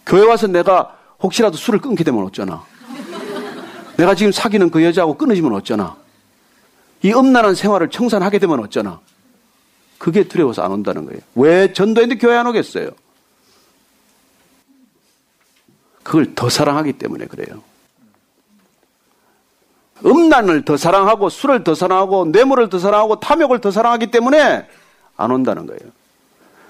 교회 0.07 0.25
와서 0.25 0.47
내가 0.47 0.97
혹시라도 1.23 1.57
술을 1.57 1.81
끊게 1.81 2.03
되면 2.03 2.25
어쩌나. 2.25 2.65
내가 3.99 4.15
지금 4.15 4.33
사귀는 4.33 4.71
그 4.71 4.83
여자하고 4.83 5.19
끊어지면 5.19 5.53
어쩌나. 5.53 5.95
이 7.03 7.13
음란한 7.13 7.55
생활을 7.55 7.91
청산하게 7.91 8.39
되면 8.39 8.59
어쩌나. 8.61 9.01
그게 9.99 10.25
두려워서 10.25 10.63
안 10.63 10.73
온다는 10.73 11.05
거예요. 11.05 11.21
왜 11.35 11.73
전도했는데 11.73 12.19
교회 12.19 12.37
안 12.37 12.47
오겠어요? 12.47 12.91
그걸 16.05 16.35
더 16.35 16.49
사랑하기 16.49 16.93
때문에 16.93 17.27
그래요. 17.27 17.63
음란을 20.05 20.65
더 20.65 20.77
사랑하고 20.77 21.31
술을 21.31 21.65
더 21.65 21.75
사랑하고 21.75 22.27
뇌물을 22.27 22.69
더 22.69 22.79
사랑하고 22.79 23.21
탐욕을 23.21 23.61
더 23.61 23.71
사랑하기 23.71 24.11
때문에 24.11 24.69
안 25.17 25.31
온다는 25.31 25.67
거예요. 25.67 25.81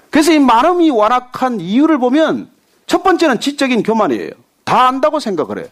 그래서 0.09 0.31
이 0.31 0.39
마음이 0.39 0.89
완악한 0.89 1.59
이유를 1.59 1.97
보면 1.97 2.49
첫 2.87 3.03
번째는 3.03 3.41
지적인 3.41 3.83
교만이에요. 3.83 4.31
다 4.63 4.87
안다고 4.87 5.19
생각을 5.19 5.59
해. 5.59 5.69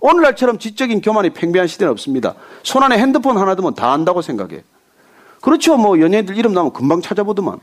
오늘날처럼 0.00 0.58
지적인 0.58 1.00
교만이 1.00 1.30
팽배한 1.30 1.68
시대는 1.68 1.92
없습니다. 1.92 2.34
손 2.64 2.82
안에 2.82 2.98
핸드폰 2.98 3.38
하나 3.38 3.54
두면 3.54 3.74
다 3.74 3.92
안다고 3.92 4.22
생각해. 4.22 4.64
그렇죠. 5.40 5.76
뭐 5.76 6.00
연예인들 6.00 6.36
이름 6.36 6.52
나오면 6.52 6.72
금방 6.72 7.00
찾아보더만. 7.00 7.60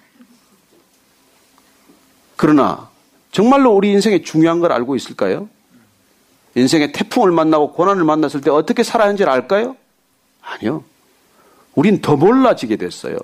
그러나 2.38 2.90
정말로 3.34 3.72
우리 3.72 3.92
인생에 3.92 4.22
중요한 4.22 4.60
걸 4.60 4.72
알고 4.72 4.96
있을까요? 4.96 5.50
인생의 6.56 6.92
태풍을 6.92 7.32
만나고 7.32 7.74
고난을 7.74 8.04
만났을 8.04 8.42
때 8.42 8.52
어떻게 8.52 8.84
살아야 8.84 9.08
하는지를 9.08 9.32
알까요? 9.32 9.76
아니요. 10.42 10.84
우린 11.74 12.00
더 12.00 12.16
몰라지게 12.16 12.76
됐어요. 12.76 13.18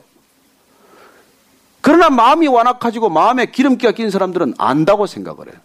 그러나 1.81 2.09
마음이 2.09 2.47
완악해지고 2.47 3.09
마음에 3.09 3.45
기름기가 3.45 3.91
낀 3.91 4.09
사람들은 4.09 4.55
안다고 4.57 5.05
생각을 5.05 5.47
해요. 5.47 5.61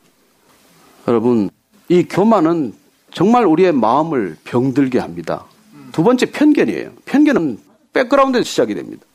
여러분, 1.09 1.49
이 1.89 2.05
교만은 2.05 2.75
정말 3.13 3.47
우리의 3.47 3.73
마음을 3.73 4.37
병들게 4.45 4.99
합니다. 4.99 5.47
두 5.93 6.03
번째 6.03 6.27
편견이에요. 6.27 6.91
편견은 7.07 7.61
백그라운드에서 7.95 8.45
시작이 8.45 8.75
됩니다. 8.75 9.07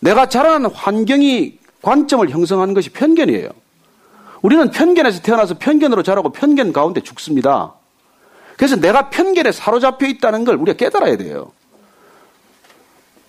내가 0.00 0.28
자라는 0.28 0.70
환경이 0.70 1.58
관점을 1.80 2.28
형성하는 2.28 2.74
것이 2.74 2.90
편견이에요. 2.90 3.48
우리는 4.42 4.70
편견에서 4.70 5.22
태어나서 5.22 5.58
편견으로 5.58 6.02
자라고 6.02 6.30
편견 6.30 6.72
가운데 6.72 7.00
죽습니다. 7.00 7.74
그래서 8.56 8.76
내가 8.76 9.10
편견에 9.10 9.52
사로잡혀 9.52 10.06
있다는 10.06 10.44
걸 10.44 10.56
우리가 10.56 10.76
깨달아야 10.76 11.16
돼요. 11.16 11.52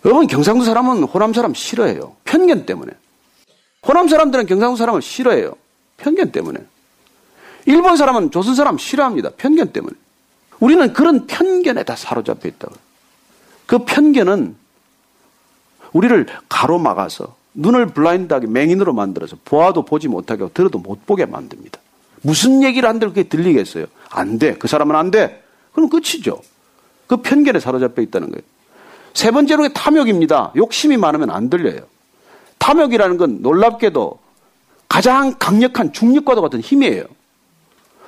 여러분, 0.06 0.28
경상도 0.28 0.64
사람은 0.64 1.04
호남 1.04 1.34
사람 1.34 1.54
싫어해요. 1.54 2.16
편견 2.24 2.66
때문에. 2.66 2.92
호남 3.86 4.08
사람들은 4.08 4.46
경상도 4.46 4.76
사람을 4.76 5.02
싫어해요. 5.02 5.54
편견 5.98 6.32
때문에. 6.32 6.60
일본 7.66 7.98
사람은 7.98 8.32
조선 8.32 8.56
사람 8.56 8.78
싫어합니다. 8.78 9.32
편견 9.38 9.74
때문에. 9.74 9.94
우리는 10.60 10.94
그런 10.94 11.28
편견에 11.28 11.84
다 11.84 11.96
사로잡혀 11.96 12.48
있다고. 12.50 12.76
그 13.66 13.80
편견은 13.80 14.56
우리를 15.94 16.26
가로막아서 16.48 17.36
눈을 17.54 17.88
블라인드하게 17.88 18.48
맹인으로 18.48 18.94
만들어서 18.94 19.38
보아도 19.44 19.84
보지 19.84 20.08
못하게 20.08 20.44
하고 20.44 20.54
들어도 20.54 20.80
못 20.80 21.06
보게 21.06 21.26
만듭니다. 21.26 21.80
무슨 22.22 22.64
얘기를 22.64 22.88
한들 22.88 23.10
그게 23.10 23.24
들리겠어요? 23.24 23.86
안 24.10 24.40
돼. 24.40 24.56
그 24.56 24.68
사람은 24.68 24.96
안 24.96 25.12
돼. 25.12 25.44
그럼 25.74 25.90
끝이죠. 25.90 26.42
그 27.08 27.18
편견에 27.18 27.60
사로잡혀 27.60 28.02
있다는 28.02 28.30
거예요. 28.30 28.44
세 29.14 29.32
번째로 29.32 29.68
탐욕입니다. 29.70 30.54
욕심이 30.56 30.98
많으면 30.98 31.30
안 31.32 31.50
들려요. 31.50 31.82
탐욕이라는 32.60 33.18
건 33.18 33.42
놀랍게도 33.42 34.20
가장 34.88 35.36
강력한 35.40 35.94
중력과도 35.94 36.42
같은 36.42 36.60
힘이에요. 36.60 37.06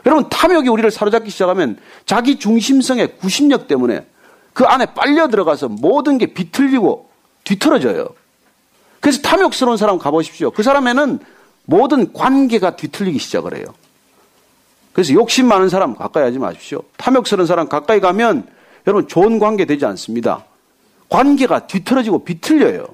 여러분, 0.05 0.29
탐욕이 0.29 0.67
우리를 0.67 0.89
사로잡기 0.89 1.29
시작하면 1.29 1.77
자기 2.05 2.39
중심성의 2.39 3.17
구심력 3.17 3.67
때문에 3.67 4.05
그 4.53 4.65
안에 4.65 4.87
빨려 4.93 5.27
들어가서 5.27 5.69
모든 5.69 6.17
게 6.17 6.27
비틀리고 6.27 7.09
뒤틀어져요. 7.43 8.09
그래서 9.01 9.21
탐욕스러운 9.21 9.75
사람 9.75 9.97
가보십시오. 9.97 10.51
그 10.51 10.63
사람에는 10.63 11.19
모든 11.65 12.13
관계가 12.13 12.77
뒤틀리기 12.77 13.19
시작을 13.19 13.57
해요. 13.57 13.65
그래서 14.93 15.13
욕심 15.13 15.47
많은 15.47 15.69
사람 15.69 15.95
가까이 15.95 16.23
하지 16.23 16.39
마십시오. 16.39 16.81
탐욕스러운 16.97 17.47
사람 17.47 17.67
가까이 17.67 17.99
가면 17.99 18.47
여러분 18.87 19.07
좋은 19.07 19.39
관계 19.39 19.65
되지 19.65 19.85
않습니다. 19.85 20.45
관계가 21.09 21.67
뒤틀어지고 21.67 22.23
비틀려요. 22.23 22.87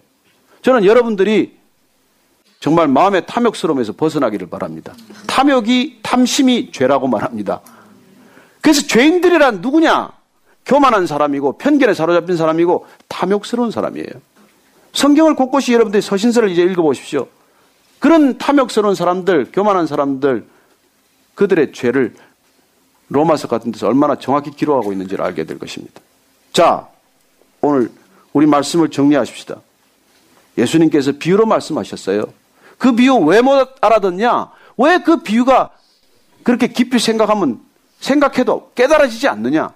저는 0.61 0.85
여러분들이 0.85 1.57
정말 2.59 2.87
마음의 2.87 3.25
탐욕스러움에서 3.27 3.93
벗어나기를 3.93 4.47
바랍니다. 4.47 4.93
탐욕이 5.27 5.99
탐심이 6.01 6.71
죄라고 6.71 7.07
말합니다. 7.07 7.61
그래서 8.61 8.81
죄인들이란 8.87 9.61
누구냐? 9.61 10.11
교만한 10.65 11.07
사람이고 11.07 11.57
편견에 11.57 11.93
사로잡힌 11.93 12.35
사람이고 12.35 12.85
탐욕스러운 13.07 13.71
사람이에요. 13.71 14.09
성경을 14.97 15.35
곳곳이 15.35 15.73
여러분들이 15.73 16.01
서신서를 16.01 16.49
이제 16.49 16.63
읽어보십시오. 16.63 17.27
그런 17.99 18.39
탐욕스러운 18.39 18.95
사람들, 18.95 19.51
교만한 19.53 19.85
사람들, 19.85 20.47
그들의 21.35 21.71
죄를 21.71 22.15
로마서 23.09 23.47
같은 23.47 23.71
데서 23.71 23.85
얼마나 23.87 24.15
정확히 24.15 24.49
기록하고 24.49 24.91
있는지를 24.91 25.23
알게 25.23 25.43
될 25.43 25.59
것입니다. 25.59 26.01
자, 26.51 26.87
오늘 27.61 27.91
우리 28.33 28.47
말씀을 28.47 28.89
정리하십시다. 28.89 29.61
예수님께서 30.57 31.11
비유로 31.11 31.45
말씀하셨어요. 31.45 32.23
그 32.79 32.93
비유 32.93 33.15
왜 33.17 33.41
못 33.41 33.75
알아듣냐? 33.79 34.49
왜 34.77 34.97
그 35.03 35.17
비유가 35.21 35.69
그렇게 36.41 36.69
깊이 36.69 36.97
생각하면 36.97 37.59
생각해도 37.99 38.71
깨달아지지 38.73 39.27
않느냐? 39.27 39.71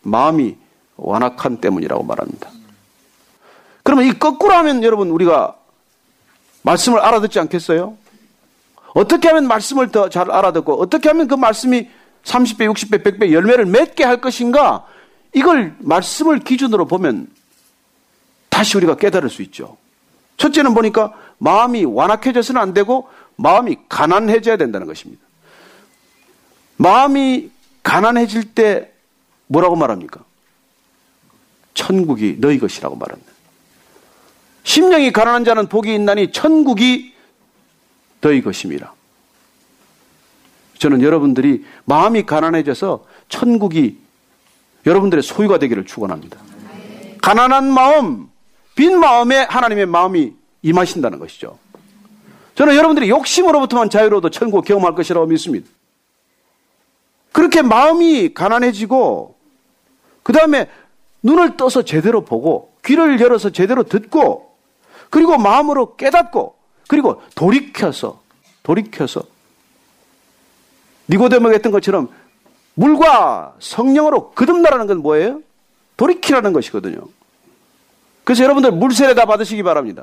마음이 0.00 0.56
완악한 0.96 1.58
때문이라고 1.58 2.04
말합니다. 2.04 2.55
그러면 3.86 4.06
이 4.06 4.12
거꾸로 4.14 4.52
하면 4.54 4.82
여러분 4.82 5.10
우리가 5.10 5.54
말씀을 6.62 6.98
알아듣지 6.98 7.38
않겠어요? 7.38 7.96
어떻게 8.94 9.28
하면 9.28 9.46
말씀을 9.46 9.92
더 9.92 10.08
잘 10.08 10.28
알아듣고 10.28 10.82
어떻게 10.82 11.08
하면 11.10 11.28
그 11.28 11.36
말씀이 11.36 11.88
30배, 12.24 12.68
60배, 12.68 13.04
100배 13.04 13.30
열매를 13.30 13.64
맺게 13.66 14.02
할 14.02 14.20
것인가? 14.20 14.84
이걸 15.32 15.76
말씀을 15.78 16.40
기준으로 16.40 16.86
보면 16.86 17.28
다시 18.48 18.76
우리가 18.76 18.96
깨달을 18.96 19.30
수 19.30 19.42
있죠. 19.42 19.76
첫째는 20.36 20.74
보니까 20.74 21.14
마음이 21.38 21.84
완악해져서는 21.84 22.60
안 22.60 22.74
되고 22.74 23.08
마음이 23.36 23.76
가난해져야 23.88 24.56
된다는 24.56 24.88
것입니다. 24.88 25.22
마음이 26.76 27.52
가난해질 27.84 28.52
때 28.52 28.92
뭐라고 29.46 29.76
말합니까? 29.76 30.24
천국이 31.74 32.38
너희 32.40 32.58
것이라고 32.58 32.96
말합니다. 32.96 33.35
심령이 34.66 35.12
가난한 35.12 35.44
자는 35.44 35.68
복이 35.68 35.94
있나니 35.94 36.32
천국이 36.32 37.14
너희 38.20 38.42
것임이라. 38.42 38.92
저는 40.78 41.02
여러분들이 41.02 41.64
마음이 41.84 42.26
가난해져서 42.26 43.06
천국이 43.28 43.96
여러분들의 44.84 45.22
소유가 45.22 45.60
되기를 45.60 45.86
축원합니다. 45.86 46.38
가난한 47.22 47.72
마음, 47.72 48.28
빈 48.74 48.98
마음에 48.98 49.36
하나님의 49.36 49.86
마음이 49.86 50.32
임하신다는 50.62 51.20
것이죠. 51.20 51.58
저는 52.56 52.74
여러분들이 52.74 53.08
욕심으로부터만 53.08 53.88
자유로워도 53.88 54.30
천국 54.30 54.64
경험할 54.64 54.96
것이라고 54.96 55.26
믿습니다. 55.26 55.68
그렇게 57.30 57.62
마음이 57.62 58.34
가난해지고 58.34 59.36
그 60.24 60.32
다음에 60.32 60.68
눈을 61.22 61.56
떠서 61.56 61.82
제대로 61.82 62.24
보고 62.24 62.74
귀를 62.84 63.20
열어서 63.20 63.50
제대로 63.50 63.84
듣고 63.84 64.45
그리고 65.10 65.38
마음으로 65.38 65.96
깨닫고 65.96 66.56
그리고 66.88 67.22
돌이켜서 67.34 68.20
돌이켜서 68.62 69.22
니고데모가 71.08 71.52
했던 71.52 71.72
것처럼 71.72 72.08
물과 72.74 73.54
성령으로 73.58 74.30
거듭나라는 74.30 74.86
건 74.86 74.98
뭐예요? 74.98 75.40
돌이키라는 75.96 76.52
것이거든요. 76.52 77.00
그래서 78.24 78.44
여러분들 78.44 78.72
물 78.72 78.92
세례 78.92 79.14
다 79.14 79.24
받으시기 79.24 79.62
바랍니다. 79.62 80.02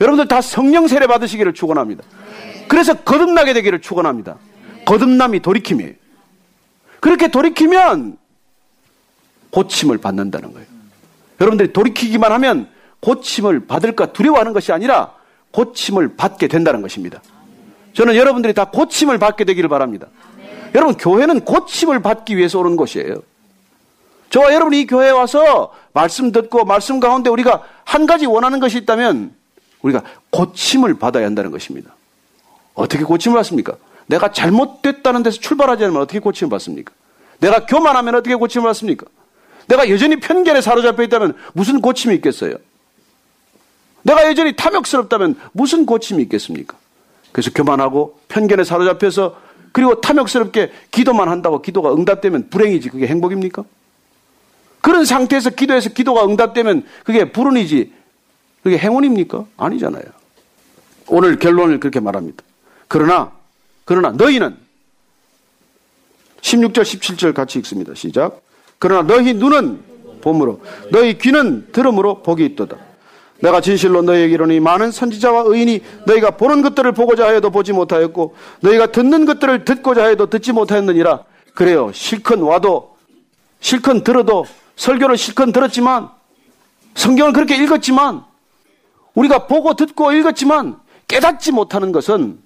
여러분들 0.00 0.28
다 0.28 0.40
성령 0.40 0.88
세례 0.88 1.06
받으시기를 1.06 1.54
축원합니다. 1.54 2.04
그래서 2.68 2.94
거듭나게 2.94 3.54
되기를 3.54 3.80
축원합니다. 3.80 4.36
거듭남이 4.84 5.40
돌이킴이에요. 5.40 5.94
그렇게 7.00 7.28
돌이키면 7.28 8.18
고침을 9.50 9.98
받는다는 9.98 10.52
거예요. 10.52 10.66
여러분들이 11.40 11.72
돌이키기만 11.72 12.32
하면 12.32 12.68
고침을 13.00 13.66
받을까 13.66 14.12
두려워하는 14.12 14.52
것이 14.52 14.72
아니라 14.72 15.12
고침을 15.52 16.16
받게 16.16 16.48
된다는 16.48 16.82
것입니다. 16.82 17.22
저는 17.94 18.16
여러분들이 18.16 18.52
다 18.52 18.66
고침을 18.66 19.18
받게 19.18 19.44
되기를 19.44 19.68
바랍니다. 19.68 20.06
여러분, 20.74 20.96
교회는 20.96 21.40
고침을 21.40 22.02
받기 22.02 22.36
위해서 22.36 22.58
오는 22.58 22.76
곳이에요. 22.76 23.22
저와 24.30 24.52
여러분이 24.52 24.82
이 24.82 24.86
교회에 24.86 25.10
와서 25.10 25.72
말씀 25.92 26.32
듣고 26.32 26.64
말씀 26.64 27.00
가운데 27.00 27.30
우리가 27.30 27.62
한 27.84 28.06
가지 28.06 28.26
원하는 28.26 28.60
것이 28.60 28.78
있다면 28.78 29.34
우리가 29.80 30.02
고침을 30.30 30.98
받아야 30.98 31.24
한다는 31.26 31.50
것입니다. 31.50 31.94
어떻게 32.74 33.04
고침을 33.04 33.36
받습니까? 33.36 33.76
내가 34.06 34.30
잘못됐다는 34.32 35.22
데서 35.22 35.40
출발하지 35.40 35.84
않으면 35.84 36.02
어떻게 36.02 36.18
고침을 36.18 36.50
받습니까? 36.50 36.92
내가 37.38 37.66
교만하면 37.66 38.16
어떻게 38.16 38.34
고침을 38.34 38.66
받습니까? 38.66 39.06
내가 39.68 39.88
여전히 39.88 40.16
편견에 40.20 40.60
사로잡혀 40.60 41.02
있다면 41.04 41.34
무슨 41.54 41.80
고침이 41.80 42.14
있겠어요? 42.16 42.56
내가 44.06 44.24
여전히 44.28 44.54
탐욕스럽다면 44.54 45.34
무슨 45.50 45.84
고침이 45.84 46.22
있겠습니까? 46.22 46.76
그래서 47.32 47.50
교만하고 47.52 48.20
편견에 48.28 48.62
사로잡혀서 48.62 49.36
그리고 49.72 50.00
탐욕스럽게 50.00 50.70
기도만 50.92 51.28
한다고 51.28 51.60
기도가 51.60 51.92
응답되면 51.92 52.48
불행이지 52.48 52.88
그게 52.88 53.08
행복입니까? 53.08 53.64
그런 54.80 55.04
상태에서 55.04 55.50
기도해서 55.50 55.90
기도가 55.90 56.24
응답되면 56.24 56.86
그게 57.04 57.32
불운이지. 57.32 57.92
그게 58.62 58.78
행운입니까? 58.78 59.44
아니잖아요. 59.56 60.04
오늘 61.08 61.38
결론을 61.38 61.80
그렇게 61.80 61.98
말합니다. 61.98 62.44
그러나, 62.86 63.32
그러나 63.84 64.10
너희는 64.10 64.56
16절, 66.40 66.82
17절 66.82 67.34
같이 67.34 67.58
읽습니다. 67.58 67.94
시작. 67.94 68.40
그러나 68.78 69.02
너희 69.02 69.34
눈은 69.34 69.82
봄으로, 70.20 70.60
너희 70.92 71.18
귀는 71.18 71.72
들음으로 71.72 72.22
복이 72.22 72.44
있도다. 72.44 72.85
내가 73.40 73.60
진실로 73.60 74.02
너희에게 74.02 74.34
이르니 74.34 74.60
많은 74.60 74.90
선지자와 74.90 75.44
의인이 75.46 75.82
너희가 76.06 76.32
보는 76.32 76.62
것들을 76.62 76.92
보고자 76.92 77.26
하여도 77.26 77.50
보지 77.50 77.72
못하였고 77.72 78.34
너희가 78.60 78.92
듣는 78.92 79.26
것들을 79.26 79.64
듣고자 79.64 80.04
하여도 80.04 80.30
듣지 80.30 80.52
못하였느니라. 80.52 81.24
그래요. 81.54 81.90
실컷 81.92 82.40
와도 82.40 82.96
실컷 83.60 84.04
들어도 84.04 84.46
설교를 84.76 85.16
실컷 85.16 85.52
들었지만 85.52 86.10
성경을 86.94 87.32
그렇게 87.32 87.56
읽었지만 87.56 88.24
우리가 89.14 89.46
보고 89.46 89.74
듣고 89.74 90.12
읽었지만 90.12 90.78
깨닫지 91.08 91.52
못하는 91.52 91.92
것은 91.92 92.38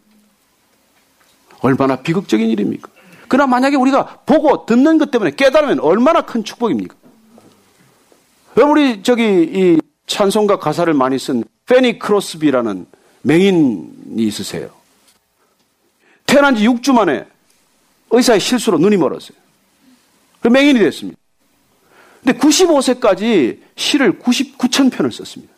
얼마나 1.61 1.97
비극적인 1.97 2.49
일입니까? 2.49 2.89
그러나 3.29 3.47
만약에 3.47 3.77
우리가 3.77 4.21
보고 4.27 4.67
듣는 4.67 4.99
것 4.99 5.11
때문에 5.11 5.33
깨달으면 5.33 5.81
얼마나 5.81 6.23
큰 6.23 6.43
축복입니까? 6.43 6.95
우리 8.57 9.03
저기 9.03 9.23
이 9.25 9.81
찬송가 10.11 10.59
가사를 10.59 10.93
많이 10.93 11.19
쓴 11.21 11.45
페니 11.67 12.01
크로스비라는 12.01 12.85
맹인이 13.23 14.17
있으세요. 14.17 14.71
태어난 16.27 16.57
지 16.57 16.67
6주 16.67 16.93
만에 16.93 17.25
의사의 18.11 18.41
실수로 18.41 18.79
눈이 18.79 18.97
멀었어요. 18.97 19.39
그 20.41 20.49
맹인이 20.49 20.81
됐습니다. 20.81 21.17
근데 22.25 22.39
95세까지 22.39 23.61
시를 23.77 24.19
99천 24.19 24.91
편을 24.91 25.13
썼습니다. 25.13 25.55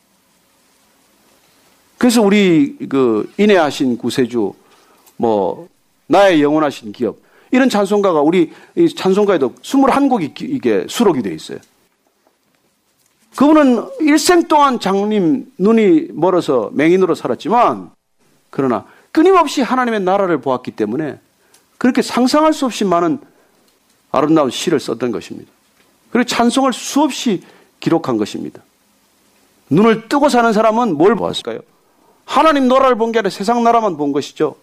그래서 1.96 2.20
우리 2.20 2.76
그 2.88 3.32
인해하신 3.38 3.96
구세주 3.96 4.52
뭐 5.16 5.68
나의 6.08 6.42
영원하신 6.42 6.92
기업 6.92 7.16
이런 7.52 7.70
찬송가가 7.70 8.20
우리 8.20 8.52
찬송가에도 8.96 9.54
21곡이 9.54 10.42
이게 10.42 10.84
수록이 10.88 11.22
되어 11.22 11.32
있어요. 11.32 11.58
그분은 13.36 13.86
일생 14.00 14.46
동안 14.48 14.78
장님 14.78 15.52
눈이 15.58 16.08
멀어서 16.12 16.70
맹인으로 16.74 17.14
살았지만 17.14 17.90
그러나 18.50 18.84
끊임없이 19.10 19.62
하나님의 19.62 20.00
나라를 20.00 20.40
보았기 20.40 20.72
때문에 20.72 21.18
그렇게 21.78 22.02
상상할 22.02 22.52
수 22.52 22.66
없이 22.66 22.84
많은 22.84 23.18
아름다운 24.10 24.50
시를 24.50 24.78
썼던 24.78 25.10
것입니다. 25.10 25.50
그리고 26.10 26.26
찬송을 26.26 26.72
수없이 26.72 27.42
기록한 27.80 28.18
것입니다. 28.18 28.60
눈을 29.70 30.08
뜨고 30.08 30.28
사는 30.28 30.52
사람은 30.52 30.96
뭘 30.96 31.14
보았을까요? 31.16 31.60
하나님 32.26 32.68
나라를 32.68 32.96
본 32.96 33.10
게 33.12 33.18
아니라 33.18 33.30
세상 33.30 33.64
나라만 33.64 33.96
본 33.96 34.12
것이죠. 34.12 34.56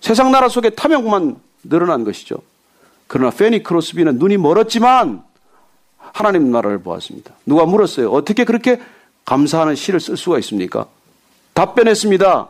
세상 0.00 0.30
나라 0.32 0.48
속에 0.48 0.70
탐욕만 0.70 1.36
늘어난 1.64 2.04
것이죠. 2.04 2.38
그러나 3.06 3.30
페니 3.30 3.62
크로스비는 3.62 4.18
눈이 4.18 4.36
멀었지만 4.36 5.22
하나님 6.12 6.50
나라를 6.50 6.78
보았습니다. 6.82 7.34
누가 7.46 7.64
물었어요. 7.66 8.10
어떻게 8.10 8.44
그렇게 8.44 8.80
감사하는 9.24 9.74
시를 9.74 10.00
쓸 10.00 10.16
수가 10.16 10.38
있습니까? 10.38 10.86
답변했습니다. 11.54 12.48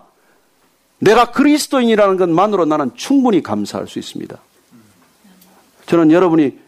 내가 1.00 1.30
그리스도인이라는 1.30 2.16
것만으로 2.16 2.64
나는 2.64 2.90
충분히 2.94 3.42
감사할 3.42 3.86
수 3.88 3.98
있습니다. 3.98 4.36
저는 5.86 6.10
여러분이 6.10 6.58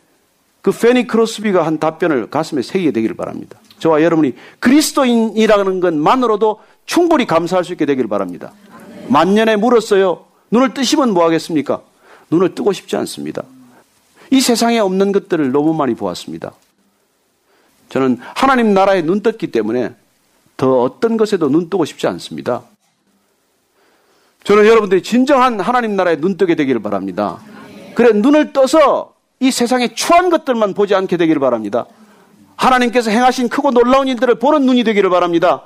그 0.62 0.72
페니 0.72 1.06
크로스비가 1.06 1.64
한 1.66 1.78
답변을 1.78 2.30
가슴에 2.30 2.62
새기게 2.62 2.92
되기를 2.92 3.16
바랍니다. 3.16 3.58
저와 3.78 4.02
여러분이 4.02 4.34
그리스도인이라는 4.60 5.80
것만으로도 5.80 6.60
충분히 6.86 7.26
감사할 7.26 7.64
수 7.64 7.72
있게 7.72 7.86
되기를 7.86 8.08
바랍니다. 8.08 8.52
만년에 9.08 9.56
물었어요. 9.56 10.24
눈을 10.50 10.74
뜨시면 10.74 11.12
뭐 11.12 11.24
하겠습니까? 11.24 11.82
눈을 12.30 12.54
뜨고 12.54 12.72
싶지 12.72 12.96
않습니다. 12.96 13.42
이 14.30 14.40
세상에 14.40 14.78
없는 14.78 15.12
것들을 15.12 15.50
너무 15.50 15.74
많이 15.74 15.94
보았습니다. 15.94 16.52
저는 17.90 18.18
하나님 18.20 18.72
나라에 18.72 19.02
눈 19.02 19.20
떴기 19.20 19.48
때문에 19.48 19.94
더 20.56 20.80
어떤 20.82 21.16
것에도 21.16 21.48
눈 21.50 21.68
뜨고 21.68 21.84
싶지 21.84 22.06
않습니다. 22.06 22.62
저는 24.44 24.66
여러분들이 24.66 25.02
진정한 25.02 25.60
하나님 25.60 25.96
나라에 25.96 26.16
눈 26.16 26.36
뜨게 26.36 26.54
되기를 26.54 26.80
바랍니다. 26.80 27.38
그래, 27.94 28.12
눈을 28.12 28.52
떠서 28.52 29.14
이 29.40 29.50
세상의 29.50 29.94
추한 29.94 30.30
것들만 30.30 30.74
보지 30.74 30.94
않게 30.94 31.16
되기를 31.16 31.40
바랍니다. 31.40 31.86
하나님께서 32.56 33.10
행하신 33.10 33.48
크고 33.48 33.70
놀라운 33.70 34.06
일들을 34.08 34.36
보는 34.36 34.62
눈이 34.66 34.84
되기를 34.84 35.10
바랍니다. 35.10 35.62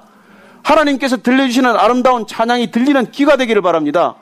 하나님께서 0.63 1.19
들려주시는 1.19 1.77
아름다운 1.77 2.27
찬양이 2.27 2.71
들리는 2.71 3.11
귀가 3.11 3.37
되기를 3.37 3.63
바랍니다. 3.63 4.15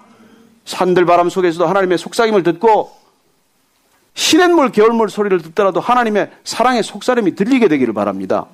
산들 0.64 1.04
바람 1.04 1.28
속에서도 1.28 1.66
하나님의 1.66 1.98
속삭임을 1.98 2.42
듣고 2.42 3.01
시냇물, 4.14 4.72
겨울물 4.72 5.08
소리를 5.08 5.40
듣더라도 5.42 5.80
하나님의 5.80 6.30
사랑의 6.44 6.82
속사름이 6.82 7.34
들리게 7.34 7.68
되기를 7.68 7.94
바랍니다. 7.94 8.46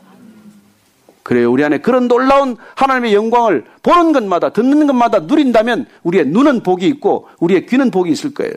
그래요. 1.22 1.52
우리 1.52 1.62
안에 1.62 1.78
그런 1.78 2.08
놀라운 2.08 2.56
하나님의 2.74 3.12
영광을 3.12 3.64
보는 3.82 4.12
것마다, 4.12 4.50
듣는 4.50 4.86
것마다 4.86 5.20
누린다면 5.20 5.86
우리의 6.04 6.26
눈은 6.26 6.62
복이 6.62 6.86
있고 6.86 7.28
우리의 7.40 7.66
귀는 7.66 7.90
복이 7.90 8.10
있을 8.10 8.32
거예요. 8.32 8.54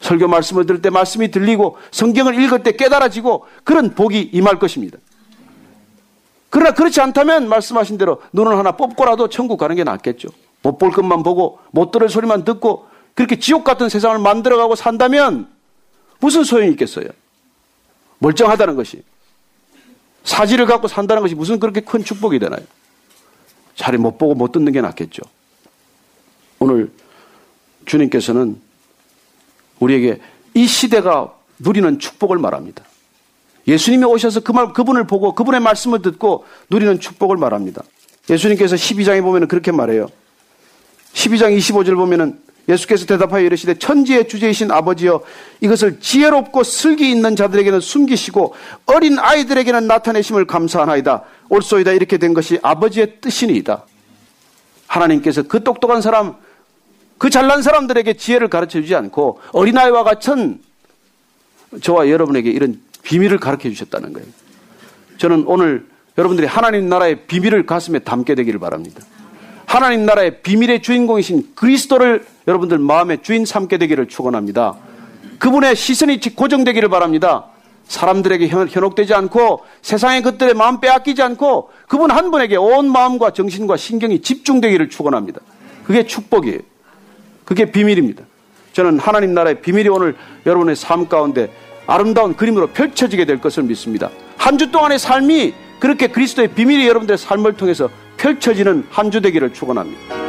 설교 0.00 0.26
말씀을 0.28 0.66
들을 0.66 0.82
때 0.82 0.90
말씀이 0.90 1.30
들리고 1.30 1.76
성경을 1.90 2.42
읽을 2.42 2.62
때 2.62 2.72
깨달아지고 2.72 3.44
그런 3.64 3.94
복이 3.94 4.30
임할 4.32 4.58
것입니다. 4.58 4.98
그러나 6.48 6.72
그렇지 6.72 7.00
않다면 7.00 7.48
말씀하신 7.48 7.98
대로 7.98 8.20
눈을 8.32 8.58
하나 8.58 8.72
뽑고라도 8.72 9.28
천국 9.28 9.58
가는 9.58 9.76
게 9.76 9.84
낫겠죠. 9.84 10.28
못 10.62 10.78
볼 10.78 10.90
것만 10.90 11.22
보고 11.22 11.58
못 11.70 11.90
들을 11.90 12.08
소리만 12.08 12.44
듣고 12.44 12.86
그렇게 13.14 13.38
지옥 13.38 13.62
같은 13.64 13.88
세상을 13.88 14.18
만들어가고 14.18 14.74
산다면 14.74 15.48
무슨 16.20 16.44
소용이 16.44 16.70
있겠어요? 16.72 17.06
멀쩡하다는 18.18 18.76
것이. 18.76 19.02
사지를 20.24 20.66
갖고 20.66 20.86
산다는 20.86 21.22
것이 21.22 21.34
무슨 21.34 21.58
그렇게 21.58 21.80
큰 21.80 22.04
축복이 22.04 22.38
되나요? 22.38 22.60
차라리 23.74 23.96
못 23.98 24.18
보고 24.18 24.34
못 24.34 24.52
듣는 24.52 24.72
게 24.72 24.80
낫겠죠. 24.80 25.22
오늘 26.58 26.92
주님께서는 27.86 28.60
우리에게 29.80 30.20
이 30.54 30.66
시대가 30.66 31.34
누리는 31.58 31.98
축복을 31.98 32.38
말합니다. 32.38 32.84
예수님이 33.66 34.04
오셔서 34.04 34.40
그 34.40 34.52
말, 34.52 34.72
그분을 34.72 35.06
보고 35.06 35.34
그분의 35.34 35.60
말씀을 35.60 36.02
듣고 36.02 36.44
누리는 36.68 37.00
축복을 37.00 37.36
말합니다. 37.36 37.82
예수님께서 38.28 38.76
12장에 38.76 39.22
보면 39.22 39.48
그렇게 39.48 39.72
말해요. 39.72 40.08
12장 41.14 41.56
25절 41.56 41.96
보면은 41.96 42.40
예수께서 42.68 43.06
대답하여 43.06 43.44
이르시되 43.44 43.74
천지의 43.74 44.28
주제이신 44.28 44.70
아버지여 44.70 45.22
이것을 45.60 46.00
지혜롭고 46.00 46.62
슬기 46.62 47.10
있는 47.10 47.36
자들에게는 47.36 47.80
숨기시고 47.80 48.54
어린 48.86 49.18
아이들에게는 49.18 49.86
나타내심을 49.86 50.46
감사하나이다. 50.46 51.24
옳소이다 51.48 51.92
이렇게 51.92 52.18
된 52.18 52.34
것이 52.34 52.58
아버지의 52.62 53.20
뜻이니이다. 53.20 53.84
하나님께서 54.86 55.42
그 55.42 55.62
똑똑한 55.62 56.00
사람 56.00 56.36
그 57.18 57.28
잘난 57.28 57.62
사람들에게 57.62 58.14
지혜를 58.14 58.48
가르쳐 58.48 58.80
주지 58.80 58.94
않고 58.94 59.40
어린아이와 59.52 60.04
같은 60.04 60.60
저와 61.82 62.08
여러분에게 62.08 62.50
이런 62.50 62.80
비밀을 63.02 63.38
가르쳐 63.38 63.68
주셨다는 63.68 64.12
거예요. 64.12 64.26
저는 65.18 65.44
오늘 65.46 65.86
여러분들이 66.16 66.46
하나님 66.46 66.88
나라의 66.88 67.26
비밀을 67.26 67.66
가슴에 67.66 68.00
담게 68.00 68.34
되기를 68.34 68.58
바랍니다. 68.58 69.02
하나님 69.70 70.04
나라의 70.04 70.42
비밀의 70.42 70.82
주인공이신 70.82 71.50
그리스도를 71.54 72.26
여러분들 72.48 72.78
마음의 72.78 73.18
주인 73.22 73.44
삼게 73.46 73.78
되기를 73.78 74.08
축원합니다. 74.08 74.74
그분의 75.38 75.76
시선이 75.76 76.18
고정되기를 76.34 76.88
바랍니다. 76.88 77.44
사람들에게 77.84 78.48
현혹되지 78.48 79.14
않고 79.14 79.60
세상의 79.80 80.22
것들에 80.22 80.54
마음 80.54 80.80
빼앗기지 80.80 81.22
않고 81.22 81.70
그분 81.86 82.10
한 82.10 82.32
분에게 82.32 82.56
온 82.56 82.90
마음과 82.90 83.30
정신과 83.30 83.76
신경이 83.76 84.22
집중되기를 84.22 84.88
축원합니다. 84.90 85.40
그게 85.84 86.04
축복이에요. 86.04 86.58
그게 87.44 87.70
비밀입니다. 87.70 88.24
저는 88.72 88.98
하나님 88.98 89.34
나라의 89.34 89.62
비밀이 89.62 89.88
오늘 89.88 90.16
여러분의 90.46 90.74
삶 90.74 91.08
가운데 91.08 91.48
아름다운 91.86 92.34
그림으로 92.34 92.66
펼쳐지게 92.70 93.24
될 93.24 93.40
것을 93.40 93.62
믿습니다. 93.62 94.10
한 94.36 94.58
주 94.58 94.72
동안의 94.72 94.98
삶이 94.98 95.54
그렇게 95.78 96.08
그리스도의 96.08 96.48
비밀이 96.54 96.88
여러분들의 96.88 97.18
삶을 97.18 97.56
통해서 97.56 97.88
펼쳐지는 98.20 98.84
한 98.90 99.10
주 99.10 99.20
되기를 99.20 99.52
축원합니다. 99.52 100.19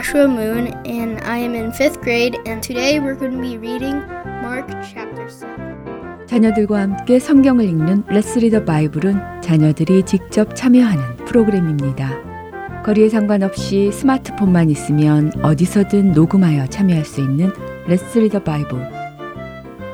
Joshua 0.00 0.26
Moon 0.26 0.72
and 0.86 1.20
I 1.24 1.40
am 1.40 1.54
in 1.54 1.72
fifth 1.72 2.00
grade 2.00 2.38
and 2.46 2.62
today 2.62 2.98
we're 3.00 3.14
going 3.14 3.32
to 3.32 3.38
be 3.38 3.58
reading 3.58 4.00
Mark 4.40 4.66
chapter 4.82 5.28
7. 5.28 6.26
자녀들과 6.26 6.80
함께 6.80 7.18
성경을 7.18 7.66
읽는 7.66 8.04
Let's 8.08 8.38
Read 8.38 8.53
the 8.53 8.64
Bible은 8.64 9.42
자녀들이 9.42 10.04
직접 10.04 10.56
참여하는 10.56 11.26
프로그램입니다. 11.26 12.82
거리에 12.82 13.10
상관없이 13.10 13.92
스마트폰만 13.92 14.70
있으면 14.70 15.32
어디서든 15.42 16.12
녹음하여 16.12 16.68
참여할 16.68 17.04
수 17.04 17.20
있는 17.20 17.52
Let's 17.86 18.18
Read 18.18 18.32
the 18.32 18.42
Bible. 18.42 18.80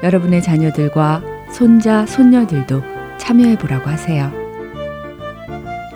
여러분의 0.05 0.41
자녀들과 0.41 1.21
손자, 1.51 2.07
손녀들도 2.07 2.81
참여해 3.19 3.59
보라고 3.59 3.91
하세요. 3.91 4.31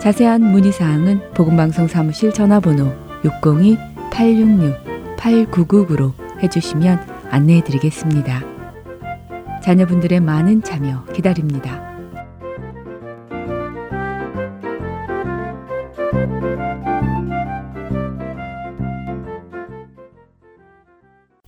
자세한 0.01 0.41
문의사항은 0.41 1.31
보건방송 1.33 1.87
사무실 1.87 2.33
전화번호 2.33 2.91
602-866-8999로 4.11 6.13
해주시면 6.43 6.99
안내해 7.29 7.63
드리겠습니다. 7.63 8.41
자녀분들의 9.63 10.19
많은 10.19 10.61
참여 10.63 11.05
기다립니다. 11.13 11.89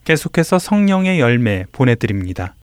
계속해서 0.05 0.59
성령의 0.59 1.19
열매 1.19 1.65
보내드립니다. 1.71 2.55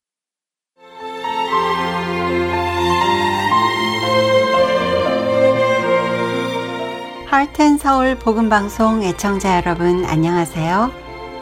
할텐 7.30 7.78
서울 7.78 8.16
복음방송 8.16 9.04
애청자 9.04 9.58
여러분 9.58 10.04
안녕하세요. 10.04 10.90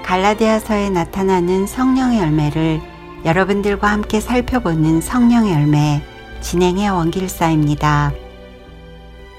갈라디아서에 0.04 0.90
나타나는 0.90 1.66
성령의 1.66 2.20
열매를 2.20 2.82
여러분들과 3.24 3.90
함께 3.90 4.20
살펴보는 4.20 5.00
성령의 5.00 5.54
열매 5.54 6.02
진행의 6.42 6.90
원길사입니다. 6.90 8.12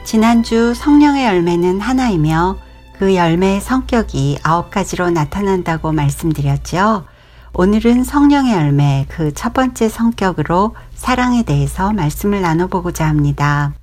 지난주 0.04 0.74
성령의 0.74 1.28
열매는 1.28 1.82
하나이며 1.82 2.58
그 2.97 3.14
열매의 3.14 3.62
성격이 3.62 4.39
아홉 4.41 4.72
가지로 4.72 5.12
나타난다고 5.12 5.91
말씀드렸죠. 5.91 7.06
오늘은 7.54 8.04
성령의 8.04 8.54
열매 8.54 9.06
그 9.08 9.32
첫 9.36 9.54
번째 9.54 9.88
성격으로 9.88 10.76
사랑에 10.95 11.43
대해서 11.43 11.93
말씀을 11.93 12.41
나눠보고자 12.41 13.08
합니다. 13.08 13.76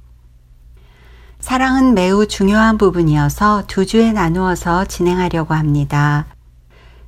사랑은 1.47 1.95
매우 1.95 2.27
중요한 2.27 2.77
부분이어서 2.77 3.63
두 3.69 3.87
주에 3.87 4.11
나누어서 4.11 4.85
진행하려고 4.87 5.55
합니다. 5.55 6.27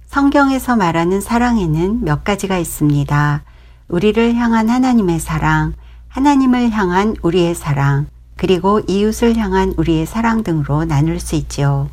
성경에서 0.07 0.77
말하는 0.77 1.21
사랑에는 1.21 2.05
몇 2.05 2.23
가지가 2.23 2.57
있습니다. 2.57 3.43
우리를 3.89 4.37
향한 4.37 4.69
하나님의 4.71 5.19
사랑, 5.19 5.75
하나님을 6.07 6.71
향한 6.71 7.17
우리의 7.21 7.57
사랑, 7.57 8.07
그리고 8.37 8.81
이웃을 8.87 9.37
향한 9.37 9.75
우리의 9.77 10.07
사랑 10.07 10.45
등으로 10.45 10.85
나눌 10.85 11.19
수 11.19 11.35
있지요. 11.35 11.91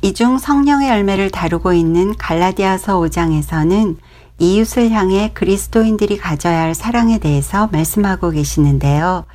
이 0.00 0.14
중 0.14 0.38
성령의 0.38 0.88
열매를 0.88 1.28
다루고 1.28 1.74
있는 1.74 2.16
갈라디아서 2.16 2.98
5장에서는 3.00 3.98
이웃을 4.38 4.92
향해 4.92 5.30
그리스도인들이 5.34 6.16
가져야 6.16 6.62
할 6.62 6.74
사랑에 6.74 7.18
대해서 7.18 7.68
말씀하고 7.70 8.30
계시는데요. 8.30 9.26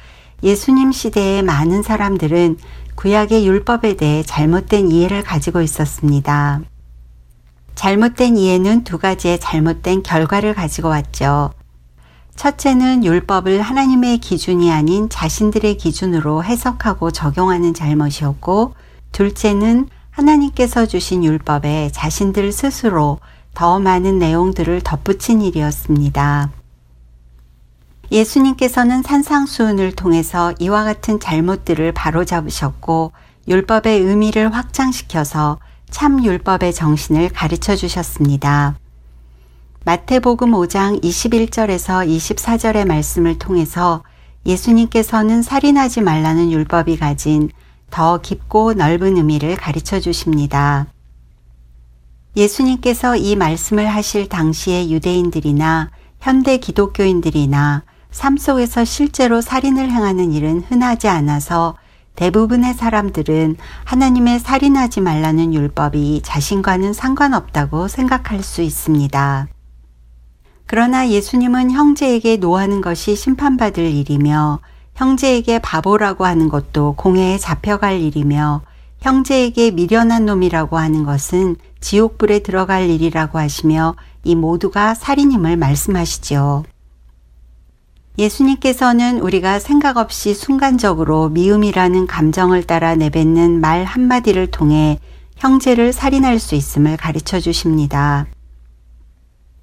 예수님 0.44 0.92
시대의 0.92 1.42
많은 1.42 1.84
사람들은 1.84 2.58
구약의 2.96 3.48
율법에 3.48 3.96
대해 3.96 4.24
잘못된 4.24 4.92
이해를 4.92 5.24
가지고 5.24 5.62
있었습니다. 5.62 6.62
잘못된 7.76 8.38
이해는 8.38 8.84
두 8.84 9.00
가지의 9.00 9.40
잘못된 9.40 10.04
결과를 10.04 10.54
가지고 10.54 10.90
왔죠. 10.90 11.52
첫째는 12.36 13.06
율법을 13.06 13.62
하나님의 13.62 14.18
기준이 14.18 14.72
아닌 14.72 15.08
자신들의 15.10 15.78
기준으로 15.78 16.44
해석하고 16.44 17.12
적용하는 17.12 17.74
잘못이었고, 17.74 18.74
둘째는 19.12 19.88
하나님께서 20.10 20.86
주신 20.86 21.24
율법에 21.24 21.92
자신들 21.94 22.52
스스로 22.52 23.20
더 23.54 23.80
많은 23.80 24.20
내용들을 24.20 24.82
덧붙인 24.82 25.42
일이었습니다. 25.42 26.52
예수님께서는 28.14 29.02
산상수훈을 29.02 29.92
통해서 29.94 30.54
이와 30.60 30.84
같은 30.84 31.20
잘못들을 31.20 31.92
바로잡으셨고 31.94 33.12
율법의 33.48 34.02
의미를 34.02 34.54
확장시켜서 34.54 35.58
참 35.90 36.24
율법의 36.24 36.76
정신을 36.76 37.30
가르쳐 37.30 37.76
주셨습니다. 37.76 38.76
마태복음 39.86 40.52
5장 40.52 41.04
21절에서 41.04 42.08
24절의 42.08 42.86
말씀을 42.86 43.40
통해서 43.40 44.04
예수님께서는 44.46 45.42
살인하지 45.42 46.02
말라는 46.02 46.52
율법이 46.52 46.98
가진 46.98 47.50
더 47.90 48.20
깊고 48.22 48.74
넓은 48.74 49.18
의미를 49.18 49.56
가르쳐 49.56 50.00
주십니다. 50.00 50.86
예수님께서 52.38 53.16
이 53.16 53.36
말씀을 53.36 53.88
하실 53.88 54.30
당시의 54.30 54.92
유대인들이나 54.92 55.90
현대 56.20 56.58
기독교인들이나 56.58 57.84
삶 58.14 58.38
속에서 58.38 58.86
실제로 58.86 59.42
살인을 59.42 59.92
행하는 59.92 60.32
일은 60.32 60.62
흔하지 60.62 61.08
않아서 61.10 61.76
대부분의 62.16 62.76
사람들은 62.76 63.58
하나님의 63.86 64.40
살인하지 64.40 65.02
말라는 65.02 65.54
율법이 65.54 66.22
자신과는 66.24 66.94
상관없다고 66.94 67.88
생각할 67.88 68.44
수 68.44 68.62
있습니다. 68.62 69.48
그러나 70.68 71.10
예수님은 71.10 71.72
형제에게 71.72 72.38
노하는 72.38 72.82
것이 72.82 73.16
심판받을 73.16 73.84
일이며 73.84 74.60
형제에게 74.94 75.58
바보라고 75.58 76.26
하는 76.26 76.50
것도 76.50 76.94
공회에 76.96 77.40
잡혀갈 77.40 78.00
일이며 78.00 78.62
형제에게 79.02 79.72
미련한 79.72 80.28
놈이라고 80.28 80.78
하는 80.78 81.04
것은 81.04 81.56
지옥불에 81.82 82.40
들어갈 82.40 82.92
일이라고 82.92 83.40
하시며 83.40 83.96
이 84.24 84.36
모두가 84.36 84.94
살인임을 84.94 85.58
말씀하시지요. 85.58 86.64
예수님께서는 88.18 89.20
우리가 89.20 89.60
생각 89.60 89.98
없이 89.98 90.34
순간적으로 90.34 91.30
미움이라는 91.30 92.06
감정을 92.06 92.64
따라 92.64 92.96
내뱉는 92.96 93.60
말 93.60 93.84
한마디를 93.84 94.48
통해 94.52 95.00
형제를 95.38 95.94
살인할 95.94 96.40
수 96.40 96.56
있음을 96.56 96.96
가르쳐 96.96 97.40
주십니다. 97.40 98.28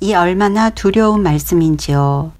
이 0.01 0.14
얼마나 0.14 0.70
두려운 0.70 1.22
말씀인지요. 1.22 2.32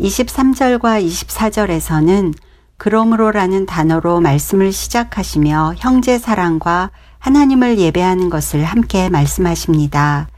23절과 0.00 1.04
24절에서는 1.06 2.34
그러므로라는 2.76 3.66
단어로 3.66 4.20
말씀을 4.20 4.72
시작하시며 4.72 5.74
형제 5.78 6.18
사랑과 6.18 6.90
하나님을 7.18 7.78
예배하는 7.78 8.30
것을 8.30 8.64
함께 8.64 9.08
말씀하십니다. 9.08 10.28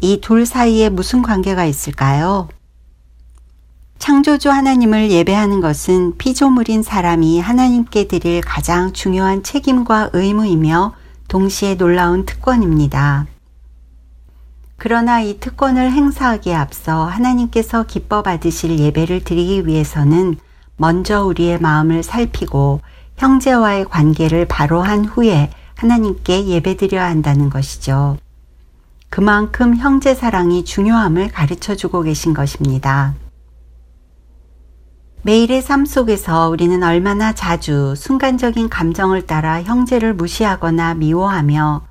이 0.00 0.20
둘 0.20 0.46
사이에 0.46 0.88
무슨 0.90 1.22
관계가 1.22 1.64
있을까요? 1.64 2.48
창조주 3.98 4.50
하나님을 4.50 5.10
예배하는 5.10 5.60
것은 5.60 6.16
피조물인 6.18 6.82
사람이 6.82 7.40
하나님께 7.40 8.06
드릴 8.06 8.40
가장 8.40 8.92
중요한 8.92 9.42
책임과 9.42 10.10
의무이며 10.12 10.94
동시에 11.26 11.76
놀라운 11.76 12.24
특권입니다. 12.24 13.26
그러나 14.76 15.20
이 15.20 15.40
특권을 15.40 15.90
행사하기에 15.90 16.54
앞서 16.54 17.04
하나님께서 17.04 17.82
기뻐 17.82 18.22
받으실 18.22 18.78
예배를 18.78 19.24
드리기 19.24 19.66
위해서는 19.66 20.36
먼저 20.76 21.24
우리의 21.24 21.60
마음을 21.60 22.04
살피고 22.04 22.80
형제와의 23.16 23.86
관계를 23.86 24.46
바로 24.46 24.80
한 24.80 25.04
후에 25.04 25.50
하나님께 25.74 26.46
예배드려야 26.46 27.04
한다는 27.04 27.50
것이죠. 27.50 28.16
그만큼 29.10 29.76
형제 29.76 30.14
사랑이 30.14 30.64
중요함을 30.64 31.28
가르쳐 31.28 31.74
주고 31.74 32.02
계신 32.02 32.32
것입니다. 32.32 33.14
매일의 35.28 35.60
삶 35.60 35.84
속에서 35.84 36.48
우리는 36.48 36.82
얼마나 36.82 37.34
자주 37.34 37.92
순간적인 37.94 38.70
감정을 38.70 39.26
따라 39.26 39.62
형제를 39.62 40.14
무시하거나 40.14 40.94
미워하며 40.94 41.82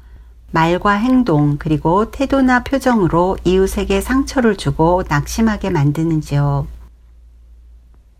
말과 0.49 0.93
행동 0.93 1.57
그리고 1.59 2.09
태도나 2.09 2.63
표정으로 2.63 3.37
이웃에게 3.43 4.01
상처를 4.01 4.55
주고 4.55 5.03
낙심하게 5.07 5.69
만드는지요. 5.69 6.65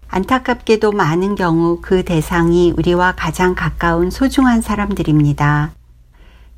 안타깝게도 0.08 0.92
많은 0.92 1.34
경우 1.34 1.80
그 1.82 2.06
대상이 2.06 2.76
우리와 2.78 3.16
가장 3.18 3.56
가까운 3.56 4.12
소중한 4.12 4.62
사람들입니다. 4.62 5.72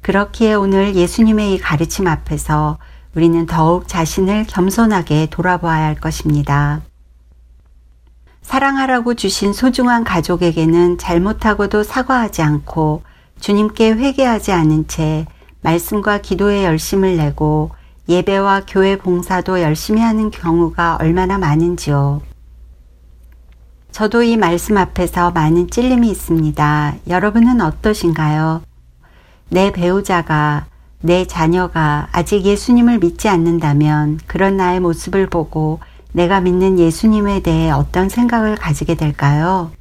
그렇기에 0.02 0.56
오늘 0.56 0.96
예수님의 0.96 1.54
이 1.54 1.60
가르침 1.60 2.08
앞에서 2.08 2.78
우리는 3.16 3.46
더욱 3.46 3.88
자신을 3.88 4.48
겸손하게 4.50 5.28
돌아보아야 5.32 5.86
할 5.86 5.96
것입니다. 5.96 6.82
사랑하라고 8.60 9.14
주신 9.14 9.54
소중한 9.54 10.04
가족에게는 10.04 10.98
잘못하고도 10.98 11.84
사과하지 11.84 12.42
않고 12.42 13.04
주님께 13.40 13.94
회개하지 13.94 14.52
않은 14.52 14.90
채 14.90 15.26
말씀과 15.62 16.18
기도에 16.18 16.66
열심을 16.66 17.16
내고 17.16 17.72
예배와 18.10 18.64
교회 18.68 18.98
봉사도 18.98 19.62
열심히 19.62 20.02
하는 20.02 20.30
경우가 20.30 20.98
얼마나 21.00 21.38
많은지요. 21.38 22.22
저도 23.94 24.24
이 24.24 24.36
말씀 24.36 24.76
앞에서 24.76 25.32
많은 25.32 25.70
찔림이 25.70 26.10
있습니다. 26.12 26.96
여러분은 27.08 27.62
어떠신가요? 27.62 28.62
내 29.48 29.72
배우자가, 29.72 30.66
내 31.00 31.24
자녀가 31.24 32.10
아직 32.12 32.44
예수님을 32.44 33.00
믿지 33.00 33.30
않는다면 33.30 34.20
그런 34.28 34.58
나의 34.58 34.82
모습을 34.82 35.28
보고 35.28 35.80
내가 36.12 36.42
믿는 36.42 36.80
예수님에 36.80 37.42
대해 37.42 37.70
어떤 37.70 38.10
생각을 38.10 38.56
가지게 38.56 38.96
될까요? 38.96 39.72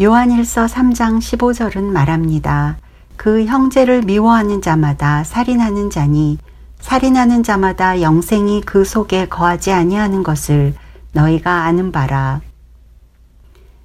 요한일서 0.00 0.66
3장 0.66 1.18
15절은 1.18 1.84
말합니다. 1.84 2.78
그 3.16 3.44
형제를 3.44 4.02
미워하는 4.02 4.62
자마다 4.62 5.22
살인하는 5.24 5.90
자니 5.90 6.38
살인하는 6.80 7.42
자마다 7.42 8.00
영생이 8.00 8.62
그 8.62 8.84
속에 8.84 9.28
거하지 9.28 9.70
아니하는 9.70 10.22
것을 10.22 10.74
너희가 11.12 11.64
아는 11.64 11.92
바라. 11.92 12.40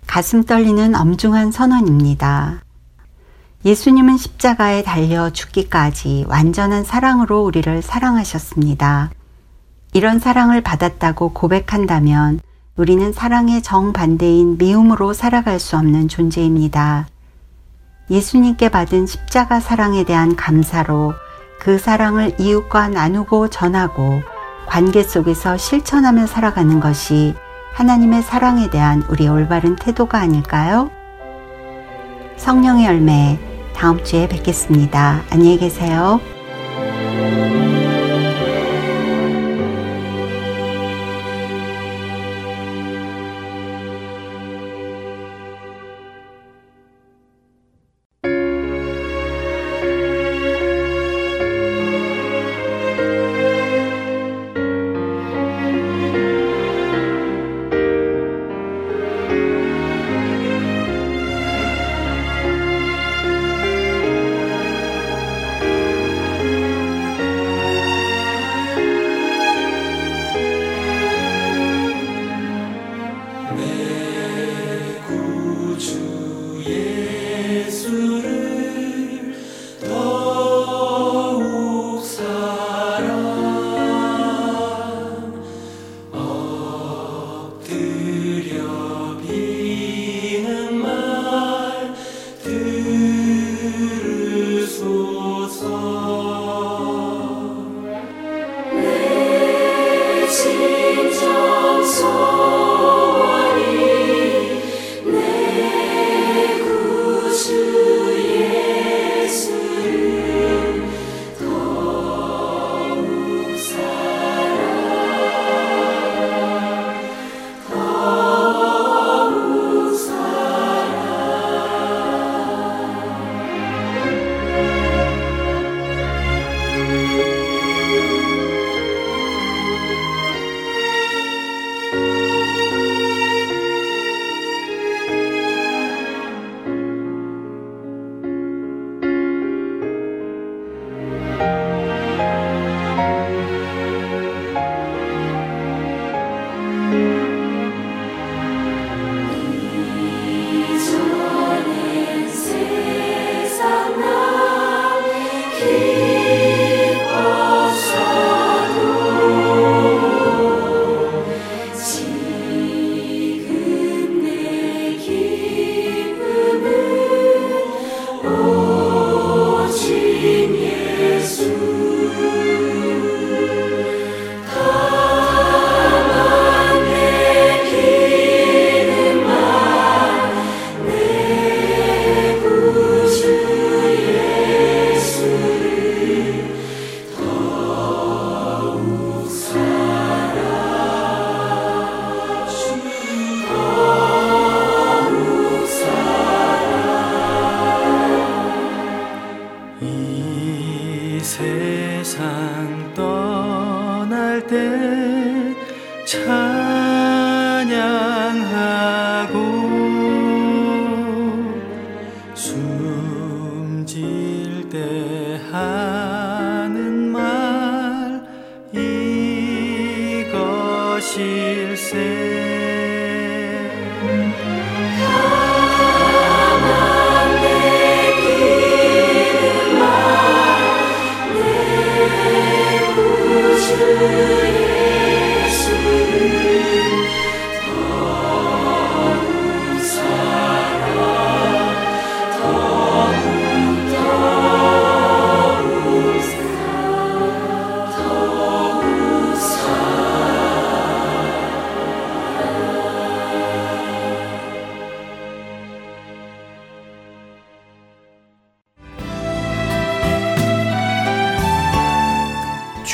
가슴 0.07 0.43
떨리는 0.43 0.95
엄중한 0.95 1.51
선언입니다. 1.51 2.61
예수님은 3.65 4.17
십자가에 4.17 4.83
달려 4.83 5.29
죽기까지 5.29 6.25
완전한 6.29 6.85
사랑으로 6.85 7.43
우리를 7.43 7.81
사랑하셨습니다. 7.81 9.11
이런 9.93 10.19
사랑을 10.19 10.61
받았다고 10.61 11.33
고백한다면 11.33 12.39
우리는 12.75 13.11
사랑의 13.11 13.61
정반대인 13.61 14.57
미움으로 14.57 15.13
살아갈 15.13 15.59
수 15.59 15.77
없는 15.77 16.07
존재입니다. 16.07 17.07
예수님께 18.09 18.69
받은 18.69 19.07
십자가 19.07 19.59
사랑에 19.59 20.03
대한 20.03 20.35
감사로 20.35 21.13
그 21.59 21.79
사랑을 21.79 22.39
이웃과 22.39 22.89
나누고 22.89 23.49
전하고 23.49 24.21
관계 24.67 25.01
속에서 25.01 25.57
실천하며 25.57 26.27
살아가는 26.27 26.79
것이 26.79 27.33
하나님의 27.73 28.21
사랑에 28.21 28.69
대한 28.69 29.03
우리의 29.09 29.29
올바른 29.29 29.75
태도가 29.75 30.19
아닐까요? 30.19 30.91
성령의 32.37 32.85
열매 32.85 33.39
다음 33.75 34.03
주에 34.03 34.27
뵙겠습니다. 34.27 35.21
안녕히 35.29 35.57
계세요. 35.57 36.19